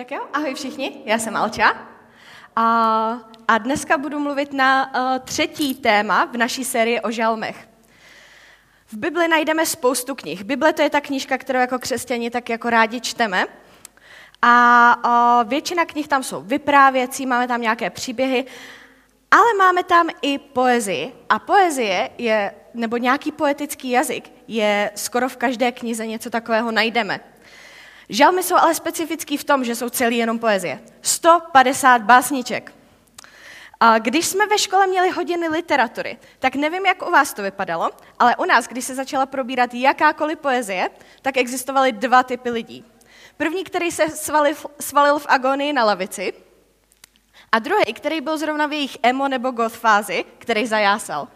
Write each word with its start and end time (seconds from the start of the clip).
Tak 0.00 0.10
jo, 0.10 0.26
ahoj 0.32 0.54
všichni, 0.54 1.02
já 1.04 1.18
jsem 1.18 1.36
Alča. 1.36 1.76
A, 2.56 2.64
a 3.48 3.58
dneska 3.58 3.98
budu 3.98 4.18
mluvit 4.18 4.52
na 4.52 4.94
uh, 4.94 5.18
třetí 5.18 5.74
téma 5.74 6.24
v 6.24 6.36
naší 6.36 6.64
sérii 6.64 7.00
o 7.00 7.10
žalmech. 7.10 7.68
V 8.86 8.96
Bibli 8.96 9.28
najdeme 9.28 9.66
spoustu 9.66 10.14
knih. 10.14 10.44
Bible 10.44 10.72
to 10.72 10.82
je 10.82 10.90
ta 10.90 11.00
knížka, 11.00 11.38
kterou 11.38 11.58
jako 11.58 11.78
křesťani 11.78 12.30
tak 12.30 12.48
jako 12.48 12.70
rádi 12.70 13.00
čteme. 13.00 13.44
A 14.42 14.96
uh, 15.04 15.48
většina 15.48 15.84
knih 15.84 16.08
tam 16.08 16.22
jsou 16.22 16.40
vyprávěcí, 16.40 17.26
máme 17.26 17.48
tam 17.48 17.60
nějaké 17.60 17.90
příběhy, 17.90 18.44
ale 19.30 19.54
máme 19.58 19.84
tam 19.84 20.08
i 20.22 20.38
poezii. 20.38 21.12
A 21.28 21.38
poezie 21.38 22.10
je, 22.18 22.54
nebo 22.74 22.96
nějaký 22.96 23.32
poetický 23.32 23.90
jazyk, 23.90 24.32
je 24.48 24.90
skoro 24.94 25.28
v 25.28 25.36
každé 25.36 25.72
knize 25.72 26.06
něco 26.06 26.30
takového 26.30 26.72
najdeme. 26.72 27.29
Žalmy 28.10 28.42
jsou 28.42 28.56
ale 28.56 28.74
specifický 28.74 29.36
v 29.36 29.44
tom, 29.44 29.64
že 29.64 29.74
jsou 29.74 29.88
celý 29.88 30.16
jenom 30.16 30.38
poezie. 30.38 30.80
150 31.02 32.02
básniček. 32.02 32.74
A 33.80 33.98
když 33.98 34.26
jsme 34.26 34.46
ve 34.46 34.58
škole 34.58 34.86
měli 34.86 35.10
hodiny 35.10 35.48
literatury, 35.48 36.18
tak 36.38 36.54
nevím, 36.54 36.86
jak 36.86 37.08
u 37.08 37.10
vás 37.10 37.34
to 37.34 37.42
vypadalo, 37.42 37.90
ale 38.18 38.36
u 38.36 38.44
nás, 38.44 38.68
když 38.68 38.84
se 38.84 38.94
začala 38.94 39.26
probírat 39.26 39.74
jakákoliv 39.74 40.38
poezie, 40.38 40.90
tak 41.22 41.36
existovaly 41.36 41.92
dva 41.92 42.22
typy 42.22 42.50
lidí. 42.50 42.84
První, 43.36 43.64
který 43.64 43.90
se 43.90 44.08
svalil, 44.08 44.54
svalil 44.80 45.18
v 45.18 45.26
agonii 45.28 45.72
na 45.72 45.84
lavici, 45.84 46.32
a 47.52 47.58
druhý, 47.58 47.94
který 47.94 48.20
byl 48.20 48.38
zrovna 48.38 48.66
v 48.66 48.72
jejich 48.72 48.98
emo 49.02 49.28
nebo 49.28 49.50
goth 49.50 49.76
fázi, 49.76 50.24
který 50.38 50.66
zajásal. 50.66 51.28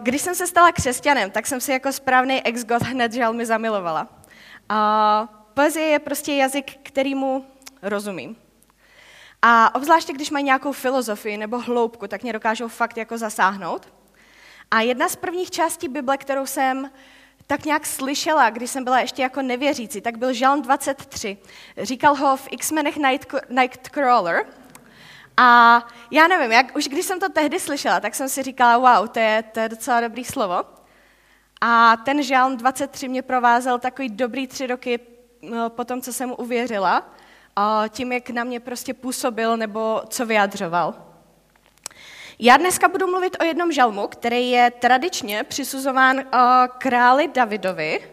Když 0.00 0.22
jsem 0.22 0.34
se 0.34 0.46
stala 0.46 0.72
křesťanem, 0.72 1.30
tak 1.30 1.46
jsem 1.46 1.60
si 1.60 1.72
jako 1.72 1.92
správný 1.92 2.42
ex-goth 2.42 2.82
hned 2.82 3.12
žalmy 3.12 3.46
zamilovala. 3.46 4.08
A 4.74 5.28
poezie 5.54 5.86
je 5.86 5.98
prostě 5.98 6.32
jazyk, 6.32 6.78
kterýmu 6.82 7.46
rozumím. 7.82 8.36
A 9.42 9.74
obzvláště, 9.74 10.12
když 10.12 10.30
mají 10.30 10.44
nějakou 10.44 10.72
filozofii 10.72 11.36
nebo 11.36 11.58
hloubku, 11.58 12.08
tak 12.08 12.22
mě 12.22 12.32
dokážou 12.32 12.68
fakt 12.68 12.96
jako 12.96 13.18
zasáhnout. 13.18 13.92
A 14.70 14.80
jedna 14.80 15.08
z 15.08 15.16
prvních 15.16 15.50
částí 15.50 15.88
Bible, 15.88 16.16
kterou 16.16 16.46
jsem 16.46 16.90
tak 17.46 17.64
nějak 17.64 17.86
slyšela, 17.86 18.50
když 18.50 18.70
jsem 18.70 18.84
byla 18.84 19.00
ještě 19.00 19.22
jako 19.22 19.42
nevěřící, 19.42 20.00
tak 20.00 20.18
byl 20.18 20.32
Žalm 20.32 20.62
23. 20.62 21.36
Říkal 21.76 22.14
ho 22.14 22.36
v 22.36 22.48
X-menech 22.50 22.96
Night, 22.96 23.34
Nightcrawler. 23.48 24.46
A 25.36 25.78
já 26.10 26.28
nevím, 26.28 26.52
jak, 26.52 26.76
už 26.76 26.88
když 26.88 27.06
jsem 27.06 27.20
to 27.20 27.28
tehdy 27.28 27.60
slyšela, 27.60 28.00
tak 28.00 28.14
jsem 28.14 28.28
si 28.28 28.42
říkala, 28.42 28.98
wow, 28.98 29.08
to 29.08 29.18
je, 29.18 29.42
to 29.42 29.60
je 29.60 29.68
docela 29.68 30.00
dobrý 30.00 30.24
slovo. 30.24 30.81
A 31.64 31.96
ten 31.96 32.22
žalm 32.22 32.56
23 32.56 33.08
mě 33.08 33.22
provázel 33.22 33.78
takový 33.78 34.08
dobrý 34.08 34.46
tři 34.46 34.66
roky 34.66 35.00
po 35.68 35.84
tom, 35.84 36.00
co 36.00 36.12
jsem 36.12 36.28
mu 36.28 36.36
uvěřila, 36.36 37.12
tím, 37.88 38.12
jak 38.12 38.30
na 38.30 38.44
mě 38.44 38.60
prostě 38.60 38.94
působil 38.94 39.56
nebo 39.56 40.02
co 40.08 40.26
vyjadřoval. 40.26 40.94
Já 42.38 42.56
dneska 42.56 42.88
budu 42.88 43.06
mluvit 43.06 43.36
o 43.40 43.44
jednom 43.44 43.72
žalmu, 43.72 44.08
který 44.08 44.50
je 44.50 44.70
tradičně 44.70 45.44
přisuzován 45.44 46.22
králi 46.78 47.28
Davidovi. 47.28 48.12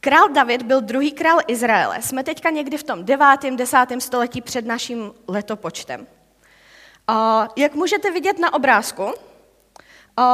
Král 0.00 0.28
David 0.28 0.62
byl 0.62 0.80
druhý 0.80 1.12
král 1.12 1.38
Izraele. 1.46 2.02
Jsme 2.02 2.24
teďka 2.24 2.50
někdy 2.50 2.78
v 2.78 2.82
tom 2.82 3.04
devátém, 3.04 3.56
desátém 3.56 4.00
století 4.00 4.40
před 4.40 4.66
naším 4.66 5.12
letopočtem. 5.28 6.06
Jak 7.56 7.74
můžete 7.74 8.10
vidět 8.10 8.38
na 8.38 8.54
obrázku, 8.54 9.12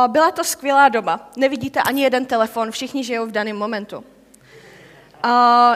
byla 0.06 0.30
to 0.30 0.44
skvělá 0.44 0.88
doba. 0.88 1.30
Nevidíte 1.36 1.82
ani 1.82 2.02
jeden 2.02 2.26
telefon, 2.26 2.70
všichni 2.70 3.04
žijou 3.04 3.26
v 3.26 3.32
daném 3.32 3.56
momentu. 3.56 4.04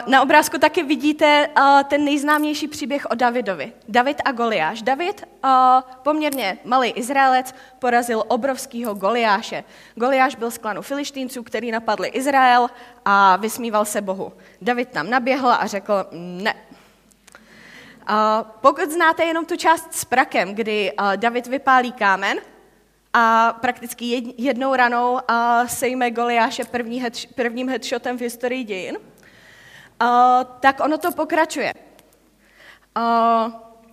Na 0.07 0.21
obrázku 0.21 0.57
taky 0.57 0.83
vidíte 0.83 1.49
ten 1.87 2.05
nejznámější 2.05 2.67
příběh 2.67 3.05
o 3.05 3.15
Davidovi. 3.15 3.73
David 3.87 4.21
a 4.25 4.31
Goliáš. 4.31 4.81
David, 4.81 5.23
poměrně 6.03 6.57
malý 6.63 6.89
Izraelec, 6.89 7.55
porazil 7.79 8.23
obrovského 8.27 8.93
Goliáše. 8.93 9.63
Goliáš 9.95 10.35
byl 10.35 10.51
z 10.51 10.57
klanu 10.57 10.81
Filištínců, 10.81 11.43
který 11.43 11.71
napadli 11.71 12.07
Izrael 12.07 12.69
a 13.05 13.35
vysmíval 13.35 13.85
se 13.85 14.01
Bohu. 14.01 14.33
David 14.61 14.89
tam 14.89 15.09
naběhl 15.09 15.49
a 15.49 15.67
řekl, 15.67 16.05
ne, 16.11 16.55
pokud 18.61 18.91
znáte 18.91 19.23
jenom 19.25 19.45
tu 19.45 19.55
část 19.55 19.93
s 19.93 20.05
prakem, 20.05 20.55
kdy 20.55 20.93
David 21.15 21.47
vypálí 21.47 21.91
kámen 21.91 22.37
a 23.13 23.53
prakticky 23.61 24.33
jednou 24.37 24.75
ranou 24.75 25.19
sejme 25.67 26.11
Goliáše 26.11 26.63
první 26.65 27.01
head, 27.01 27.13
prvním 27.35 27.69
headshotem 27.69 28.17
v 28.17 28.21
historii 28.21 28.63
dějin, 28.63 28.97
tak 30.59 30.79
ono 30.79 30.97
to 30.97 31.11
pokračuje. 31.11 31.73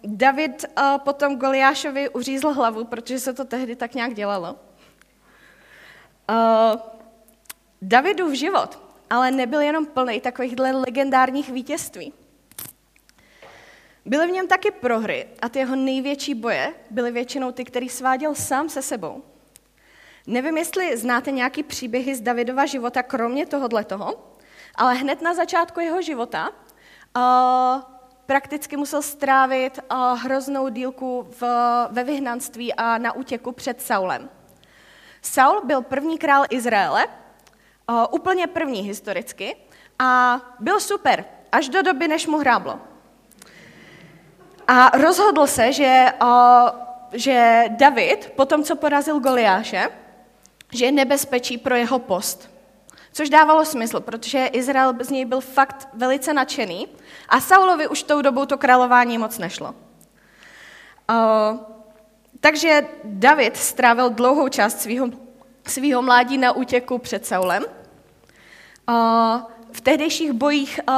David 0.05 0.65
potom 0.99 1.37
Goliášovi 1.37 2.09
uřízl 2.09 2.49
hlavu, 2.49 2.85
protože 2.85 3.19
se 3.19 3.33
to 3.33 3.45
tehdy 3.45 3.77
tak 3.77 3.95
nějak 3.95 4.15
dělalo. 4.15 4.57
Davidův 7.83 8.33
život 8.33 8.79
ale 9.13 9.31
nebyl 9.31 9.61
jenom 9.61 9.87
plný 9.87 10.21
takovýchhle 10.21 10.73
legendárních 10.73 11.49
vítězství. 11.49 12.13
Byly 14.05 14.27
v 14.27 14.31
něm 14.31 14.49
taky 14.49 14.71
prohry 14.71 15.29
a 15.43 15.49
ty 15.49 15.59
jeho 15.59 15.77
největší 15.77 16.35
boje 16.35 16.75
byly 16.91 17.11
většinou 17.11 17.53
ty, 17.53 17.65
který 17.65 17.89
sváděl 17.89 18.35
sám 18.35 18.69
se 18.69 18.83
sebou. 18.83 19.23
Nevím, 20.27 20.57
jestli 20.57 20.97
znáte 20.97 21.31
nějaký 21.31 21.63
příběhy 21.63 22.15
z 22.15 22.21
Davidova 22.21 22.67
života, 22.67 23.03
kromě 23.03 23.47
tohohle 23.47 23.85
toho, 23.85 24.37
ale 24.75 24.95
hned 24.95 25.23
na 25.23 25.35
začátku 25.35 25.81
jeho 25.81 26.03
života 26.03 26.51
uh, 27.17 27.83
prakticky 28.27 28.77
musel 28.77 29.03
strávit 29.03 29.79
uh, 29.79 30.19
hroznou 30.19 30.69
dílku 30.69 31.27
v, 31.41 31.43
ve 31.91 32.05
vyhnanství 32.05 32.75
a 32.75 32.99
na 32.99 33.13
útěku 33.13 33.53
před 33.53 33.83
Saulem. 33.83 34.31
Saul 35.23 35.61
byl 35.65 35.83
první 35.83 36.19
král 36.19 36.45
Izraele, 36.51 37.07
uh, 37.07 38.05
úplně 38.11 38.47
první 38.47 38.81
historicky, 38.81 39.57
a 39.99 40.41
byl 40.61 40.81
super, 40.81 41.25
až 41.53 41.69
do 41.69 41.83
doby, 41.83 42.09
než 42.09 42.27
mu 42.27 42.39
hráblo. 42.39 42.92
A 44.73 44.91
rozhodl 44.99 45.47
se, 45.47 45.73
že, 45.73 46.07
uh, 46.23 46.69
že 47.13 47.65
David, 47.69 48.33
po 48.37 48.45
tom, 48.45 48.65
co 48.65 48.77
porazil 48.77 49.21
Goliáše, 49.21 49.89
že 50.73 50.85
je 50.85 50.93
nebezpečí 50.93 51.59
pro 51.59 51.75
jeho 51.75 51.99
post. 51.99 52.51
Což 53.13 53.31
dávalo 53.31 53.65
smysl, 53.65 54.01
protože 54.01 54.47
Izrael 54.47 54.95
z 55.01 55.11
něj 55.11 55.25
byl 55.25 55.41
fakt 55.41 55.89
velice 55.95 56.33
nadšený 56.33 56.89
a 57.29 57.41
Saulovi 57.41 57.89
už 57.89 58.03
tou 58.03 58.23
dobou 58.23 58.47
to 58.47 58.59
králování 58.59 59.19
moc 59.19 59.39
nešlo. 59.39 59.75
Uh, 61.11 61.59
takže 62.41 62.87
David 63.05 63.57
strávil 63.57 64.11
dlouhou 64.11 64.49
část 64.49 64.89
svého, 65.67 66.03
mládí 66.03 66.39
na 66.39 66.53
útěku 66.53 66.99
před 66.99 67.27
Saulem. 67.27 67.65
Uh, 68.89 69.52
v 69.73 69.81
tehdejších 69.81 70.33
bojích 70.33 70.81
uh, 70.89 70.95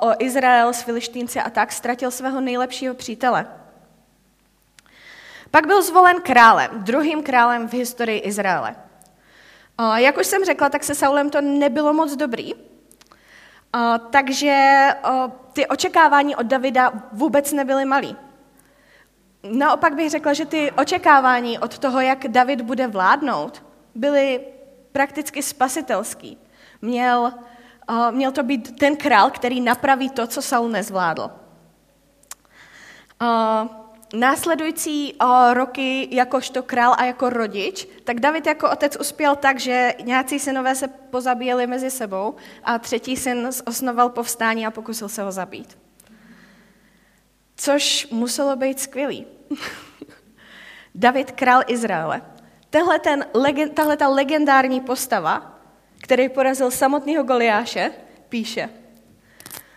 o 0.00 0.12
Izrael 0.18 0.72
s 0.72 0.82
Filištínci 0.82 1.40
a 1.40 1.50
tak 1.50 1.72
ztratil 1.72 2.10
svého 2.10 2.40
nejlepšího 2.40 2.94
přítele. 2.94 3.46
Pak 5.50 5.66
byl 5.66 5.82
zvolen 5.82 6.20
králem, 6.20 6.70
druhým 6.74 7.22
králem 7.22 7.68
v 7.68 7.72
historii 7.72 8.18
Izraele. 8.18 8.76
Uh, 9.80 9.94
jak 9.94 10.18
už 10.18 10.26
jsem 10.26 10.44
řekla, 10.44 10.68
tak 10.68 10.84
se 10.84 10.94
Saulem 10.94 11.30
to 11.30 11.40
nebylo 11.40 11.92
moc 11.92 12.16
dobrý, 12.16 12.54
uh, 12.54 12.60
takže 14.10 14.88
ty 15.52 15.66
očekávání 15.66 16.36
od 16.36 16.46
Davida 16.46 16.92
vůbec 17.12 17.52
nebyly 17.52 17.84
malý. 17.84 18.16
Naopak 19.42 19.94
bych 19.94 20.10
řekla, 20.10 20.32
že 20.32 20.46
ty 20.46 20.70
očekávání 20.70 21.58
od 21.58 21.78
toho, 21.78 22.00
jak 22.00 22.28
David 22.28 22.60
bude 22.60 22.86
vládnout, 22.86 23.62
byly 23.94 24.40
prakticky 24.92 25.42
spasitelský. 25.42 26.38
Měl 26.82 27.32
měl 28.10 28.32
to 28.32 28.42
být 28.42 28.78
ten 28.78 28.96
král, 28.96 29.30
který 29.30 29.60
napraví 29.60 30.10
to, 30.10 30.26
co 30.26 30.42
Saul 30.42 30.68
nezvládl. 30.68 31.30
Následující 34.14 35.14
roky 35.52 36.08
jakožto 36.10 36.62
král 36.62 36.94
a 36.98 37.04
jako 37.04 37.30
rodič, 37.30 37.88
tak 38.04 38.20
David 38.20 38.46
jako 38.46 38.70
otec 38.70 38.96
uspěl 38.96 39.36
tak, 39.36 39.60
že 39.60 39.94
nějací 40.04 40.38
synové 40.38 40.74
se 40.74 40.88
pozabíjeli 40.88 41.66
mezi 41.66 41.90
sebou 41.90 42.34
a 42.64 42.78
třetí 42.78 43.16
syn 43.16 43.50
osnoval 43.66 44.08
povstání 44.08 44.66
a 44.66 44.70
pokusil 44.70 45.08
se 45.08 45.22
ho 45.22 45.32
zabít. 45.32 45.78
Což 47.56 48.08
muselo 48.10 48.56
být 48.56 48.80
skvělý. 48.80 49.26
David, 50.94 51.30
král 51.30 51.62
Izraele. 51.66 52.22
Tahle, 52.70 52.98
ten, 52.98 53.26
tahle 53.74 53.96
ta 53.96 54.08
legendární 54.08 54.80
postava 54.80 55.51
který 56.02 56.28
porazil 56.28 56.70
samotného 56.70 57.24
Goliáše, 57.24 57.90
píše 58.28 58.68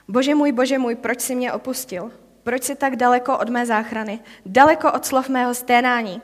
Bože 0.08 0.36
můj, 0.36 0.52
bože 0.52 0.78
můj, 0.78 0.96
proč 0.96 1.22
jsi 1.22 1.36
mě 1.36 1.54
opustil? 1.54 2.12
Proč 2.44 2.64
jsi 2.64 2.76
tak 2.76 2.96
daleko 2.96 3.38
od 3.38 3.50
mé 3.50 3.66
záchrany? 3.66 4.20
Daleko 4.46 4.92
od 4.92 5.06
slov 5.06 5.30
mého 5.30 5.54
sténání? 5.54 6.22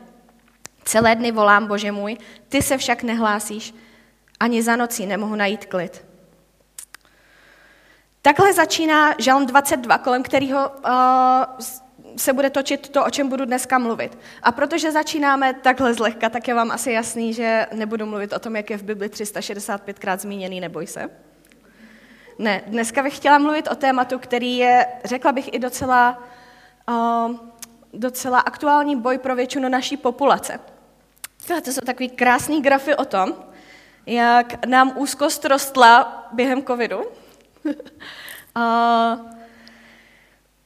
Celé 0.83 1.15
dny 1.15 1.31
volám, 1.31 1.67
bože 1.67 1.91
můj, 1.91 2.17
ty 2.49 2.61
se 2.61 2.77
však 2.77 3.03
nehlásíš. 3.03 3.73
Ani 4.39 4.63
za 4.63 4.75
nocí 4.75 5.05
nemohu 5.05 5.35
najít 5.35 5.65
klid. 5.65 6.05
Takhle 8.21 8.53
začíná 8.53 9.13
Žalm 9.17 9.45
22, 9.45 9.97
kolem 9.97 10.23
kterého 10.23 10.69
uh, 10.69 10.93
se 12.17 12.33
bude 12.33 12.49
točit 12.49 12.89
to, 12.89 13.05
o 13.05 13.09
čem 13.09 13.29
budu 13.29 13.45
dneska 13.45 13.77
mluvit. 13.77 14.17
A 14.43 14.51
protože 14.51 14.91
začínáme 14.91 15.53
takhle 15.53 15.93
zlehka, 15.93 16.29
tak 16.29 16.47
je 16.47 16.53
vám 16.53 16.71
asi 16.71 16.91
jasný, 16.91 17.33
že 17.33 17.67
nebudu 17.73 18.05
mluvit 18.05 18.33
o 18.33 18.39
tom, 18.39 18.55
jak 18.55 18.69
je 18.69 18.77
v 18.77 18.83
Bibli 18.83 19.07
365krát 19.07 20.17
zmíněný, 20.17 20.59
neboj 20.59 20.87
se. 20.87 21.09
Ne, 22.39 22.61
dneska 22.67 23.03
bych 23.03 23.15
chtěla 23.15 23.37
mluvit 23.37 23.67
o 23.67 23.75
tématu, 23.75 24.19
který 24.19 24.57
je, 24.57 24.87
řekla 25.05 25.31
bych, 25.31 25.53
i 25.53 25.59
docela, 25.59 26.23
uh, 26.89 27.35
docela 27.93 28.39
aktuální 28.39 28.95
boj 28.95 29.17
pro 29.17 29.35
většinu 29.35 29.69
naší 29.69 29.97
populace. 29.97 30.59
Tohle 31.47 31.61
to 31.61 31.71
jsou 31.71 31.81
takový 31.85 32.09
krásný 32.09 32.61
grafy 32.61 32.95
o 32.95 33.05
tom, 33.05 33.33
jak 34.05 34.65
nám 34.65 34.93
úzkost 34.95 35.45
rostla 35.45 36.27
během 36.31 36.63
covidu. 36.63 36.97
uh, 37.65 39.40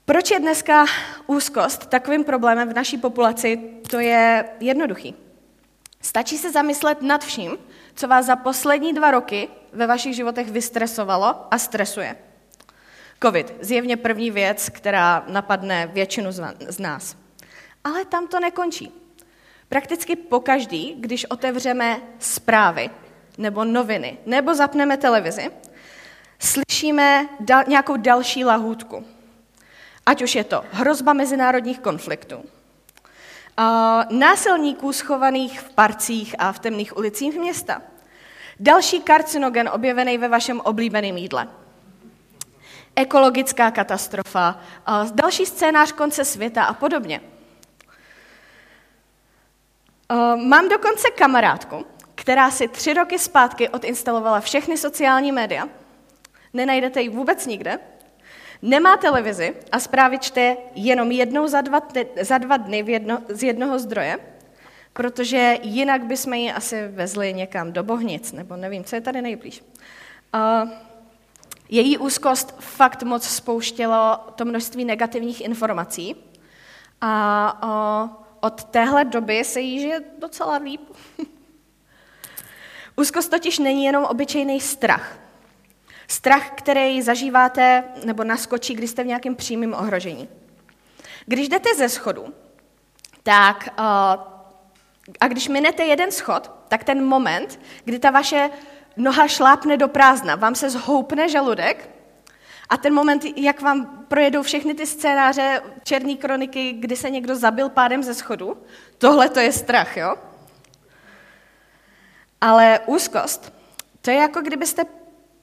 proč 0.05 0.31
je 0.31 0.39
dneska 0.39 0.85
úzkost 1.27 1.85
takovým 1.85 2.23
problémem 2.23 2.69
v 2.69 2.75
naší 2.75 2.97
populaci? 2.97 3.57
To 3.89 3.99
je 3.99 4.45
jednoduchý. 4.59 5.15
Stačí 6.01 6.37
se 6.37 6.51
zamyslet 6.51 7.01
nad 7.01 7.25
vším, 7.25 7.57
co 7.95 8.07
vás 8.07 8.25
za 8.25 8.35
poslední 8.35 8.93
dva 8.93 9.11
roky 9.11 9.49
ve 9.73 9.87
vašich 9.87 10.15
životech 10.15 10.51
vystresovalo 10.51 11.53
a 11.53 11.57
stresuje. 11.57 12.15
Covid, 13.23 13.53
zjevně 13.61 13.97
první 13.97 14.31
věc, 14.31 14.69
která 14.69 15.25
napadne 15.27 15.87
většinu 15.87 16.31
z 16.67 16.79
nás. 16.79 17.15
Ale 17.83 18.05
tam 18.05 18.27
to 18.27 18.39
nekončí. 18.39 18.91
Prakticky 19.69 20.15
pokaždý, 20.15 20.95
když 20.99 21.25
otevřeme 21.25 22.01
zprávy 22.19 22.89
nebo 23.37 23.65
noviny 23.65 24.17
nebo 24.25 24.55
zapneme 24.55 24.97
televizi, 24.97 25.51
slyšíme 26.39 27.29
dal, 27.39 27.63
nějakou 27.67 27.97
další 27.97 28.45
lahůdku. 28.45 29.05
Ať 30.05 30.21
už 30.21 30.35
je 30.35 30.43
to 30.43 30.63
hrozba 30.71 31.13
mezinárodních 31.13 31.79
konfliktů, 31.79 32.45
násilníků 34.09 34.93
schovaných 34.93 35.59
v 35.59 35.69
parcích 35.69 36.35
a 36.39 36.51
v 36.51 36.59
temných 36.59 36.97
ulicích 36.97 37.39
města, 37.39 37.81
další 38.59 39.01
karcinogen 39.01 39.69
objevený 39.69 40.17
ve 40.17 40.27
vašem 40.27 40.61
oblíbeném 40.61 41.17
jídle, 41.17 41.47
ekologická 42.95 43.71
katastrofa, 43.71 44.59
další 45.13 45.45
scénář 45.45 45.91
konce 45.91 46.25
světa 46.25 46.63
a 46.63 46.73
podobně. 46.73 47.21
Mám 50.35 50.69
dokonce 50.69 51.09
kamarádku, 51.09 51.85
která 52.15 52.51
si 52.51 52.67
tři 52.67 52.93
roky 52.93 53.19
zpátky 53.19 53.69
odinstalovala 53.69 54.39
všechny 54.39 54.77
sociální 54.77 55.31
média. 55.31 55.69
Nenajdete 56.53 57.01
ji 57.01 57.09
vůbec 57.09 57.45
nikde, 57.45 57.79
Nemá 58.61 58.97
televizi 58.97 59.55
a 59.71 59.79
zprávy 59.79 60.19
čte 60.19 60.57
jenom 60.75 61.11
jednou 61.11 61.47
za 61.47 61.61
dva, 61.61 61.79
za 62.21 62.37
dva 62.37 62.57
dny 62.57 62.83
v 62.83 62.89
jedno, 62.89 63.17
z 63.29 63.43
jednoho 63.43 63.79
zdroje, 63.79 64.19
protože 64.93 65.57
jinak 65.63 66.03
bychom 66.03 66.33
ji 66.33 66.51
asi 66.51 66.87
vezli 66.87 67.33
někam 67.33 67.71
do 67.71 67.83
Bohnic, 67.83 68.31
nebo 68.31 68.55
nevím, 68.55 68.83
co 68.83 68.95
je 68.95 69.01
tady 69.01 69.21
nejblíž. 69.21 69.63
Uh, 70.35 70.69
její 71.69 71.97
úzkost 71.97 72.55
fakt 72.59 73.03
moc 73.03 73.27
spouštělo 73.27 74.17
to 74.35 74.45
množství 74.45 74.85
negativních 74.85 75.41
informací 75.41 76.15
a 77.01 78.03
uh, 78.03 78.09
od 78.39 78.63
téhle 78.63 79.05
doby 79.05 79.43
se 79.43 79.59
jí 79.59 79.79
žije 79.79 80.01
docela 80.19 80.57
líp. 80.57 80.81
úzkost 82.95 83.31
totiž 83.31 83.59
není 83.59 83.85
jenom 83.85 84.05
obyčejný 84.05 84.61
strach. 84.61 85.24
Strach, 86.07 86.51
který 86.51 87.01
zažíváte 87.01 87.83
nebo 88.05 88.23
naskočí, 88.23 88.73
když 88.73 88.89
jste 88.89 89.03
v 89.03 89.07
nějakém 89.07 89.35
přímém 89.35 89.73
ohrožení. 89.73 90.29
Když 91.25 91.49
jdete 91.49 91.75
ze 91.75 91.89
schodu, 91.89 92.33
tak 93.23 93.69
uh, 93.79 94.35
a 95.19 95.27
když 95.27 95.47
minete 95.47 95.83
jeden 95.83 96.11
schod, 96.11 96.51
tak 96.67 96.83
ten 96.83 97.05
moment, 97.05 97.59
kdy 97.85 97.99
ta 97.99 98.11
vaše 98.11 98.49
noha 98.97 99.27
šlápne 99.27 99.77
do 99.77 99.87
prázdna, 99.87 100.35
vám 100.35 100.55
se 100.55 100.69
zhoupne 100.69 101.29
žaludek 101.29 101.89
a 102.69 102.77
ten 102.77 102.93
moment, 102.93 103.25
jak 103.35 103.61
vám 103.61 104.05
projedou 104.07 104.43
všechny 104.43 104.73
ty 104.73 104.85
scénáře 104.85 105.61
černé 105.83 106.15
kroniky, 106.15 106.71
kdy 106.71 106.95
se 106.95 107.09
někdo 107.09 107.35
zabil 107.35 107.69
pádem 107.69 108.03
ze 108.03 108.13
schodu, 108.13 108.57
tohle 108.97 109.29
to 109.29 109.39
je 109.39 109.51
strach, 109.51 109.97
jo? 109.97 110.15
Ale 112.41 112.79
úzkost, 112.85 113.53
to 114.01 114.11
je 114.11 114.17
jako 114.17 114.41
kdybyste 114.41 114.85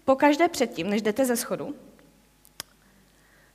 pokaždé 0.05 0.49
předtím, 0.49 0.91
než 0.91 1.03
jdete 1.03 1.25
ze 1.25 1.37
schodu, 1.37 1.77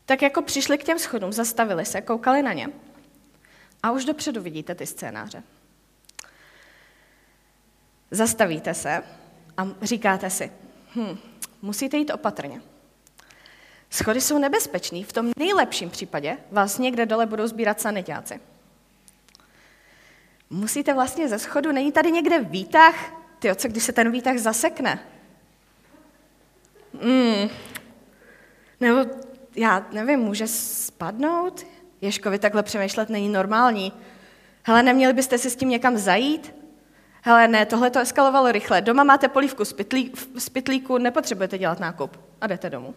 tak 0.05 0.21
jako 0.21 0.41
přišli 0.41 0.77
k 0.77 0.83
těm 0.83 0.99
schodům, 0.99 1.33
zastavili 1.33 1.85
se, 1.85 2.01
koukali 2.01 2.41
na 2.41 2.53
ně 2.53 2.69
a 3.83 3.91
už 3.91 4.05
dopředu 4.05 4.41
vidíte 4.41 4.75
ty 4.75 4.85
scénáře. 4.85 5.43
Zastavíte 8.11 8.73
se 8.73 9.03
a 9.57 9.67
říkáte 9.81 10.29
si, 10.29 10.51
hm, 10.95 11.17
musíte 11.61 11.97
jít 11.97 12.11
opatrně. 12.11 12.61
Schody 13.89 14.21
jsou 14.21 14.37
nebezpečný. 14.37 15.03
V 15.03 15.13
tom 15.13 15.31
nejlepším 15.37 15.89
případě 15.89 16.37
vás 16.51 16.77
někde 16.77 17.05
dole 17.05 17.25
budou 17.25 17.47
sbírat 17.47 17.81
sanitáci. 17.81 18.39
Musíte 20.49 20.93
vlastně 20.93 21.27
ze 21.27 21.39
schodu, 21.39 21.71
není 21.71 21.91
tady 21.91 22.11
někde 22.11 22.39
výtah? 22.39 23.13
Ty 23.39 23.55
co 23.55 23.67
když 23.67 23.83
se 23.83 23.93
ten 23.93 24.11
výtah 24.11 24.37
zasekne? 24.37 24.99
Mm. 27.01 27.49
Nebo 28.79 29.11
já 29.55 29.87
nevím, 29.91 30.19
může 30.19 30.47
spadnout? 30.47 31.65
Ježkovi 32.01 32.39
takhle 32.39 32.63
přemýšlet 32.63 33.09
není 33.09 33.29
normální. 33.29 33.93
Hele, 34.63 34.83
neměli 34.83 35.13
byste 35.13 35.37
si 35.37 35.49
s 35.49 35.55
tím 35.55 35.69
někam 35.69 35.97
zajít? 35.97 36.55
Hele, 37.21 37.47
ne, 37.47 37.65
tohle 37.65 37.89
to 37.89 37.99
eskalovalo 37.99 38.51
rychle. 38.51 38.81
Doma 38.81 39.03
máte 39.03 39.27
polívku 39.27 39.65
z, 39.65 39.73
pytlí, 39.73 40.11
z 40.37 40.49
pytlíku, 40.49 40.97
nepotřebujete 40.97 41.57
dělat 41.57 41.79
nákup 41.79 42.19
a 42.41 42.47
jdete 42.47 42.69
domů. 42.69 42.95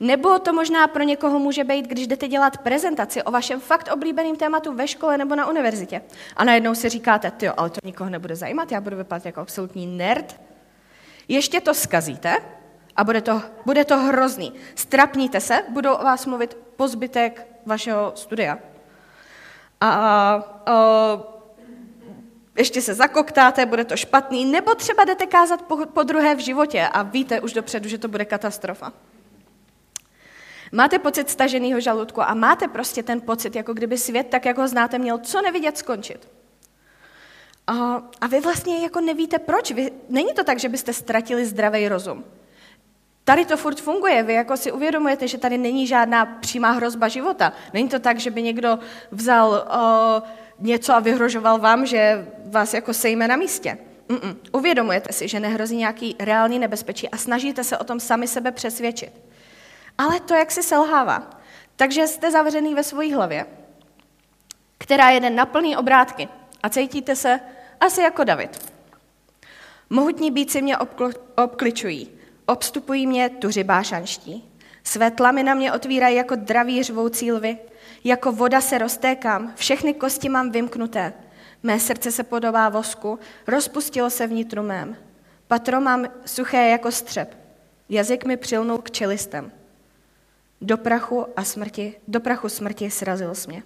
Nebo 0.00 0.38
to 0.38 0.52
možná 0.52 0.88
pro 0.88 1.02
někoho 1.02 1.38
může 1.38 1.64
být, 1.64 1.86
když 1.86 2.06
jdete 2.06 2.28
dělat 2.28 2.58
prezentaci 2.58 3.22
o 3.22 3.30
vašem 3.30 3.60
fakt 3.60 3.88
oblíbeném 3.92 4.36
tématu 4.36 4.72
ve 4.72 4.88
škole 4.88 5.18
nebo 5.18 5.36
na 5.36 5.48
univerzitě. 5.48 6.02
A 6.36 6.44
najednou 6.44 6.74
si 6.74 6.88
říkáte, 6.88 7.30
ty 7.30 7.48
ale 7.48 7.70
to 7.70 7.80
nikoho 7.84 8.10
nebude 8.10 8.36
zajímat, 8.36 8.72
já 8.72 8.80
budu 8.80 8.96
vypadat 8.96 9.26
jako 9.26 9.40
absolutní 9.40 9.86
nerd. 9.86 10.40
Ještě 11.28 11.60
to 11.60 11.74
skazíte 11.74 12.36
a 12.96 13.04
bude 13.04 13.20
to, 13.20 13.42
bude 13.66 13.84
to 13.84 13.98
hrozný. 13.98 14.54
Strapníte 14.74 15.40
se, 15.40 15.62
budou 15.68 15.94
o 15.94 16.04
vás 16.04 16.26
mluvit 16.26 16.56
po 16.76 16.88
zbytek 16.88 17.46
vašeho 17.66 18.12
studia. 18.14 18.58
A, 19.80 19.88
a, 19.90 20.44
a 20.66 21.34
ještě 22.58 22.82
se 22.82 22.94
zakoktáte, 22.94 23.66
bude 23.66 23.84
to 23.84 23.96
špatný, 23.96 24.44
nebo 24.44 24.74
třeba 24.74 25.04
jdete 25.04 25.26
kázat 25.26 25.62
po, 25.62 25.86
po 25.86 26.02
druhé 26.02 26.34
v 26.34 26.38
životě 26.38 26.88
a 26.92 27.02
víte 27.02 27.40
už 27.40 27.52
dopředu, 27.52 27.88
že 27.88 27.98
to 27.98 28.08
bude 28.08 28.24
katastrofa. 28.24 28.92
Máte 30.72 30.98
pocit 30.98 31.30
staženého 31.30 31.80
žaludku 31.80 32.22
a 32.22 32.34
máte 32.34 32.68
prostě 32.68 33.02
ten 33.02 33.20
pocit, 33.20 33.56
jako 33.56 33.74
kdyby 33.74 33.98
svět, 33.98 34.26
tak 34.30 34.44
jak 34.44 34.58
ho 34.58 34.68
znáte, 34.68 34.98
měl 34.98 35.18
co 35.18 35.42
nevidět 35.42 35.78
skončit. 35.78 36.28
A, 37.66 38.26
vy 38.28 38.40
vlastně 38.40 38.82
jako 38.82 39.00
nevíte 39.00 39.38
proč. 39.38 39.70
Vy, 39.70 39.92
není 40.08 40.32
to 40.34 40.44
tak, 40.44 40.58
že 40.58 40.68
byste 40.68 40.92
ztratili 40.92 41.46
zdravý 41.46 41.88
rozum. 41.88 42.24
Tady 43.24 43.44
to 43.44 43.56
furt 43.56 43.80
funguje, 43.80 44.22
vy 44.22 44.34
jako 44.34 44.56
si 44.56 44.72
uvědomujete, 44.72 45.28
že 45.28 45.38
tady 45.38 45.58
není 45.58 45.86
žádná 45.86 46.26
přímá 46.26 46.70
hrozba 46.70 47.08
života. 47.08 47.52
Není 47.72 47.88
to 47.88 47.98
tak, 47.98 48.18
že 48.18 48.30
by 48.30 48.42
někdo 48.42 48.78
vzal 49.10 49.48
uh, 49.50 50.28
něco 50.66 50.94
a 50.94 51.00
vyhrožoval 51.00 51.58
vám, 51.58 51.86
že 51.86 52.28
vás 52.44 52.74
jako 52.74 52.94
sejme 52.94 53.28
na 53.28 53.36
místě. 53.36 53.78
Mm-mm. 54.08 54.36
Uvědomujete 54.52 55.12
si, 55.12 55.28
že 55.28 55.40
nehrozí 55.40 55.76
nějaký 55.76 56.16
reálný 56.18 56.58
nebezpečí 56.58 57.08
a 57.08 57.16
snažíte 57.16 57.64
se 57.64 57.78
o 57.78 57.84
tom 57.84 58.00
sami 58.00 58.28
sebe 58.28 58.52
přesvědčit. 58.52 59.12
Ale 59.98 60.20
to, 60.20 60.34
jak 60.34 60.50
si 60.50 60.62
selhává. 60.62 61.30
Takže 61.76 62.06
jste 62.06 62.30
zavřený 62.30 62.74
ve 62.74 62.82
své 62.82 63.14
hlavě, 63.14 63.46
která 64.78 65.10
jede 65.10 65.30
na 65.30 65.46
plný 65.46 65.76
obrátky 65.76 66.28
a 66.62 66.68
cítíte 66.68 67.16
se 67.16 67.40
asi 67.80 68.00
jako 68.00 68.24
David. 68.24 68.72
Mohutní 69.90 70.30
bíci 70.30 70.62
mě 70.62 70.76
obkličují, 71.36 72.10
obstupují 72.46 73.06
mě 73.06 73.28
tuři 73.28 73.64
bášanští. 73.64 74.50
Své 74.84 75.10
tlamy 75.10 75.42
na 75.42 75.54
mě 75.54 75.72
otvírají 75.72 76.16
jako 76.16 76.34
draví 76.36 76.82
řvoucí 76.82 77.32
lvy, 77.32 77.58
jako 78.04 78.32
voda 78.32 78.60
se 78.60 78.78
roztékám, 78.78 79.52
všechny 79.56 79.94
kosti 79.94 80.28
mám 80.28 80.50
vymknuté. 80.50 81.12
Mé 81.62 81.80
srdce 81.80 82.12
se 82.12 82.22
podobá 82.22 82.68
vosku, 82.68 83.18
rozpustilo 83.46 84.10
se 84.10 84.26
vnitru 84.26 84.62
mém. 84.62 84.96
Patro 85.48 85.80
mám 85.80 86.06
suché 86.26 86.68
jako 86.68 86.92
střep, 86.92 87.36
jazyk 87.88 88.24
mi 88.24 88.36
přilnul 88.36 88.78
k 88.78 88.90
čelistem. 88.90 89.52
Do 90.60 90.76
prachu 90.76 91.26
a 91.36 91.44
smrti, 91.44 91.94
do 92.08 92.20
prachu 92.20 92.48
smrti 92.48 92.90
srazil 92.90 93.32
mě. 93.46 93.62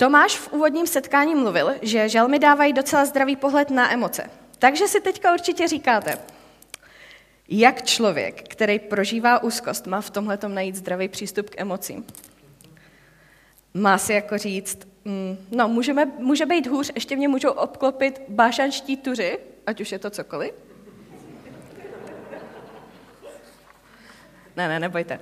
Tomáš 0.00 0.36
v 0.38 0.52
úvodním 0.52 0.86
setkání 0.86 1.34
mluvil, 1.34 1.70
že 1.82 2.08
žalmy 2.08 2.38
dávají 2.38 2.72
docela 2.72 3.04
zdravý 3.04 3.36
pohled 3.36 3.70
na 3.70 3.92
emoce. 3.92 4.30
Takže 4.58 4.88
si 4.88 5.00
teďka 5.00 5.32
určitě 5.32 5.68
říkáte, 5.68 6.18
Jak 7.48 7.82
člověk, 7.82 8.48
který 8.48 8.78
prožívá 8.78 9.42
úzkost, 9.42 9.86
má 9.86 10.00
v 10.00 10.10
tomhle 10.10 10.38
najít 10.48 10.76
zdravý 10.76 11.08
přístup 11.08 11.50
k 11.50 11.60
emocím? 11.60 12.04
Má 13.74 13.98
si 13.98 14.12
jako 14.12 14.38
říct, 14.38 14.88
mm, 15.04 15.46
no, 15.50 15.68
můžeme, 15.68 16.04
může 16.18 16.46
být 16.46 16.66
hůř, 16.66 16.92
ještě 16.94 17.16
mě 17.16 17.28
můžou 17.28 17.50
obklopit 17.50 18.22
bášanští 18.28 18.96
tuři, 18.96 19.38
ať 19.66 19.80
už 19.80 19.92
je 19.92 19.98
to 19.98 20.10
cokoliv. 20.10 20.54
Ne, 24.56 24.68
ne, 24.68 24.80
nebojte. 24.80 25.20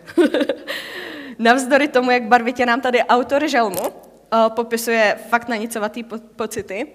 Navzdory 1.38 1.88
tomu, 1.88 2.10
jak 2.10 2.22
barvitě 2.22 2.66
nám 2.66 2.80
tady 2.80 3.02
autor 3.02 3.48
žalmu 3.48 4.07
popisuje 4.48 5.18
fakt 5.28 5.48
nanicovatý 5.48 6.02
po- 6.02 6.18
pocity, 6.18 6.86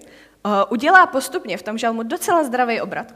uh, 0.46 0.52
udělá 0.68 1.06
postupně 1.06 1.56
v 1.56 1.62
tom 1.62 1.78
žalmu 1.78 2.02
docela 2.02 2.44
zdravý 2.44 2.80
obrat. 2.80 3.14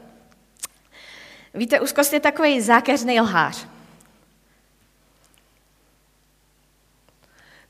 Víte, 1.53 1.79
úzkost 1.79 2.13
je 2.13 2.19
takový 2.19 2.61
zákeřný 2.61 3.21
lhář. 3.21 3.67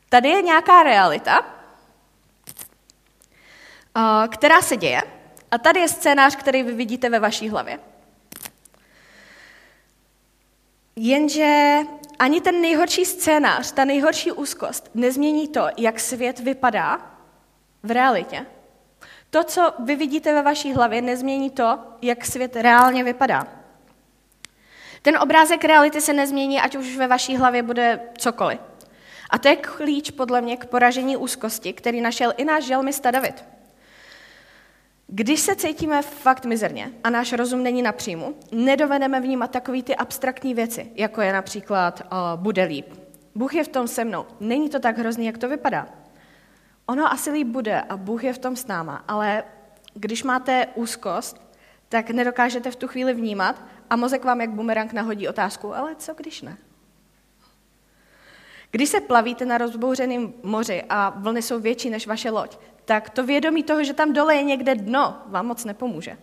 Tady 0.09 0.29
je 0.29 0.41
nějaká 0.41 0.83
realita, 0.83 1.39
uh, 3.97 4.27
která 4.27 4.61
se 4.61 4.77
děje, 4.77 5.01
a 5.51 5.57
tady 5.57 5.79
je 5.79 5.87
scénář, 5.87 6.35
který 6.35 6.63
vy 6.63 6.73
vidíte 6.73 7.09
ve 7.09 7.19
vaší 7.19 7.49
hlavě. 7.49 7.88
Jenže 11.01 11.77
ani 12.19 12.41
ten 12.41 12.61
nejhorší 12.61 13.05
scénář, 13.05 13.71
ta 13.71 13.85
nejhorší 13.85 14.31
úzkost 14.31 14.89
nezmění 14.93 15.47
to, 15.47 15.67
jak 15.77 15.99
svět 15.99 16.39
vypadá 16.39 17.11
v 17.83 17.91
realitě. 17.91 18.45
To, 19.29 19.43
co 19.43 19.73
vy 19.79 19.95
vidíte 19.95 20.33
ve 20.33 20.41
vaší 20.41 20.73
hlavě, 20.73 21.01
nezmění 21.01 21.49
to, 21.49 21.79
jak 22.01 22.25
svět 22.25 22.55
reálně 22.55 23.03
vypadá. 23.03 23.47
Ten 25.01 25.17
obrázek 25.17 25.63
reality 25.63 26.01
se 26.01 26.13
nezmění, 26.13 26.61
ať 26.61 26.75
už 26.75 26.97
ve 26.97 27.07
vaší 27.07 27.37
hlavě 27.37 27.63
bude 27.63 27.99
cokoliv. 28.17 28.59
A 29.29 29.37
to 29.37 29.47
je 29.47 29.55
klíč 29.55 30.11
podle 30.11 30.41
mě 30.41 30.57
k 30.57 30.65
poražení 30.65 31.17
úzkosti, 31.17 31.73
který 31.73 32.01
našel 32.01 32.33
i 32.37 32.45
náš 32.45 32.63
želmista 32.63 33.11
David. 33.11 33.43
Když 35.11 35.39
se 35.39 35.55
cítíme 35.55 36.01
fakt 36.01 36.45
mizerně 36.45 36.91
a 37.03 37.09
náš 37.09 37.33
rozum 37.33 37.63
není 37.63 37.81
na 37.81 37.91
příjmu, 37.91 38.35
nedovedeme 38.51 39.21
vnímat 39.21 39.51
takové 39.51 39.83
ty 39.83 39.95
abstraktní 39.95 40.53
věci, 40.53 40.91
jako 40.95 41.21
je 41.21 41.33
například 41.33 42.01
uh, 42.01 42.41
bude 42.41 42.63
líp. 42.63 42.93
Bůh 43.35 43.53
je 43.53 43.63
v 43.63 43.67
tom 43.67 43.87
se 43.87 44.05
mnou. 44.05 44.25
Není 44.39 44.69
to 44.69 44.79
tak 44.79 44.97
hrozný, 44.97 45.25
jak 45.25 45.37
to 45.37 45.49
vypadá. 45.49 45.87
Ono 46.85 47.11
asi 47.11 47.31
líp 47.31 47.47
bude 47.47 47.81
a 47.81 47.97
Bůh 47.97 48.23
je 48.23 48.33
v 48.33 48.37
tom 48.37 48.55
s 48.55 48.67
náma, 48.67 49.03
ale 49.07 49.43
když 49.93 50.23
máte 50.23 50.67
úzkost, 50.75 51.41
tak 51.89 52.09
nedokážete 52.09 52.71
v 52.71 52.75
tu 52.75 52.87
chvíli 52.87 53.13
vnímat 53.13 53.63
a 53.89 53.95
mozek 53.95 54.25
vám 54.25 54.41
jak 54.41 54.49
bumerang 54.49 54.93
nahodí 54.93 55.27
otázku, 55.27 55.75
ale 55.75 55.95
co 55.95 56.13
když 56.13 56.41
ne? 56.41 56.57
Když 58.71 58.89
se 58.89 59.01
plavíte 59.01 59.45
na 59.45 59.57
rozbouřeném 59.57 60.33
moři 60.43 60.83
a 60.89 61.09
vlny 61.09 61.41
jsou 61.41 61.59
větší 61.59 61.89
než 61.89 62.07
vaše 62.07 62.29
loď, 62.29 62.57
tak 62.85 63.09
to 63.09 63.23
vědomí 63.23 63.63
toho, 63.63 63.83
že 63.83 63.93
tam 63.93 64.13
dole 64.13 64.35
je 64.35 64.43
někde 64.43 64.75
dno, 64.75 65.17
vám 65.25 65.45
moc 65.45 65.65
nepomůže. 65.65 66.17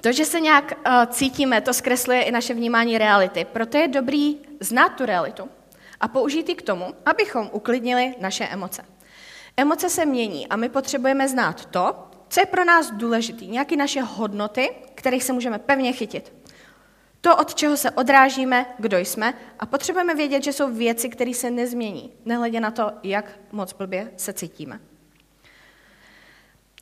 To, 0.00 0.12
že 0.12 0.24
se 0.24 0.40
nějak 0.40 0.72
uh, 0.86 1.06
cítíme, 1.06 1.60
to 1.60 1.74
zkresluje 1.74 2.22
i 2.22 2.30
naše 2.30 2.54
vnímání 2.54 2.98
reality. 2.98 3.44
Proto 3.44 3.76
je 3.78 3.88
dobrý 3.88 4.38
znát 4.60 4.88
tu 4.88 5.06
realitu 5.06 5.48
a 6.00 6.08
použít 6.08 6.48
ji 6.48 6.54
k 6.54 6.62
tomu, 6.62 6.94
abychom 7.06 7.50
uklidnili 7.52 8.14
naše 8.20 8.44
emoce. 8.44 8.84
Emoce 9.56 9.90
se 9.90 10.06
mění 10.06 10.48
a 10.48 10.56
my 10.56 10.68
potřebujeme 10.68 11.28
znát 11.28 11.66
to, 11.66 12.08
co 12.28 12.40
je 12.40 12.46
pro 12.46 12.64
nás 12.64 12.90
důležité, 12.90 13.44
nějaké 13.44 13.76
naše 13.76 14.02
hodnoty, 14.02 14.70
kterých 14.94 15.24
se 15.24 15.32
můžeme 15.32 15.58
pevně 15.58 15.92
chytit. 15.92 16.32
To, 17.20 17.36
od 17.36 17.54
čeho 17.54 17.76
se 17.76 17.90
odrážíme, 17.90 18.66
kdo 18.78 18.98
jsme, 18.98 19.34
a 19.58 19.66
potřebujeme 19.66 20.14
vědět, 20.14 20.44
že 20.44 20.52
jsou 20.52 20.72
věci, 20.72 21.08
které 21.08 21.34
se 21.34 21.50
nezmění, 21.50 22.12
nehledě 22.24 22.60
na 22.60 22.70
to, 22.70 22.92
jak 23.02 23.38
moc 23.52 23.72
blbě 23.72 24.12
se 24.16 24.32
cítíme. 24.32 24.80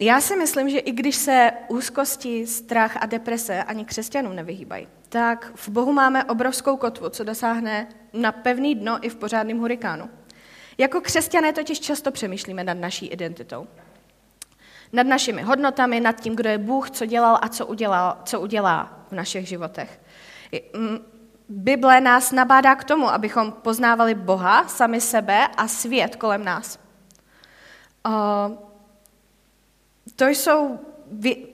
Já 0.00 0.20
si 0.20 0.36
myslím, 0.36 0.70
že 0.70 0.78
i 0.78 0.92
když 0.92 1.16
se 1.16 1.50
úzkosti, 1.68 2.46
strach 2.46 2.96
a 3.00 3.06
deprese 3.06 3.62
ani 3.62 3.84
křesťanům 3.84 4.36
nevyhýbají, 4.36 4.88
tak 5.08 5.52
v 5.54 5.68
Bohu 5.68 5.92
máme 5.92 6.24
obrovskou 6.24 6.76
kotvu, 6.76 7.08
co 7.08 7.24
dosáhne 7.24 7.88
na 8.12 8.32
pevný 8.32 8.74
dno 8.74 8.98
i 9.02 9.08
v 9.08 9.16
pořádném 9.16 9.58
hurikánu. 9.58 10.10
Jako 10.78 11.00
křesťané 11.00 11.52
totiž 11.52 11.80
často 11.80 12.10
přemýšlíme 12.10 12.64
nad 12.64 12.74
naší 12.74 13.06
identitou. 13.06 13.66
Nad 14.92 15.06
našimi 15.06 15.42
hodnotami, 15.42 16.00
nad 16.00 16.20
tím, 16.20 16.36
kdo 16.36 16.48
je 16.48 16.58
Bůh, 16.58 16.90
co 16.90 17.06
dělal 17.06 17.38
a 17.42 17.48
co 17.48 17.66
udělal, 17.66 18.18
co 18.24 18.40
udělá 18.40 19.06
v 19.10 19.12
našich 19.12 19.48
životech. 19.48 20.00
Mm, 20.76 20.98
Bible 21.48 22.00
nás 22.00 22.32
nabádá 22.32 22.74
k 22.74 22.84
tomu, 22.84 23.08
abychom 23.08 23.52
poznávali 23.52 24.14
Boha, 24.14 24.68
sami 24.68 25.00
sebe 25.00 25.46
a 25.46 25.68
svět 25.68 26.16
kolem 26.16 26.44
nás. 26.44 26.78
To 30.16 30.26
jsou 30.26 30.80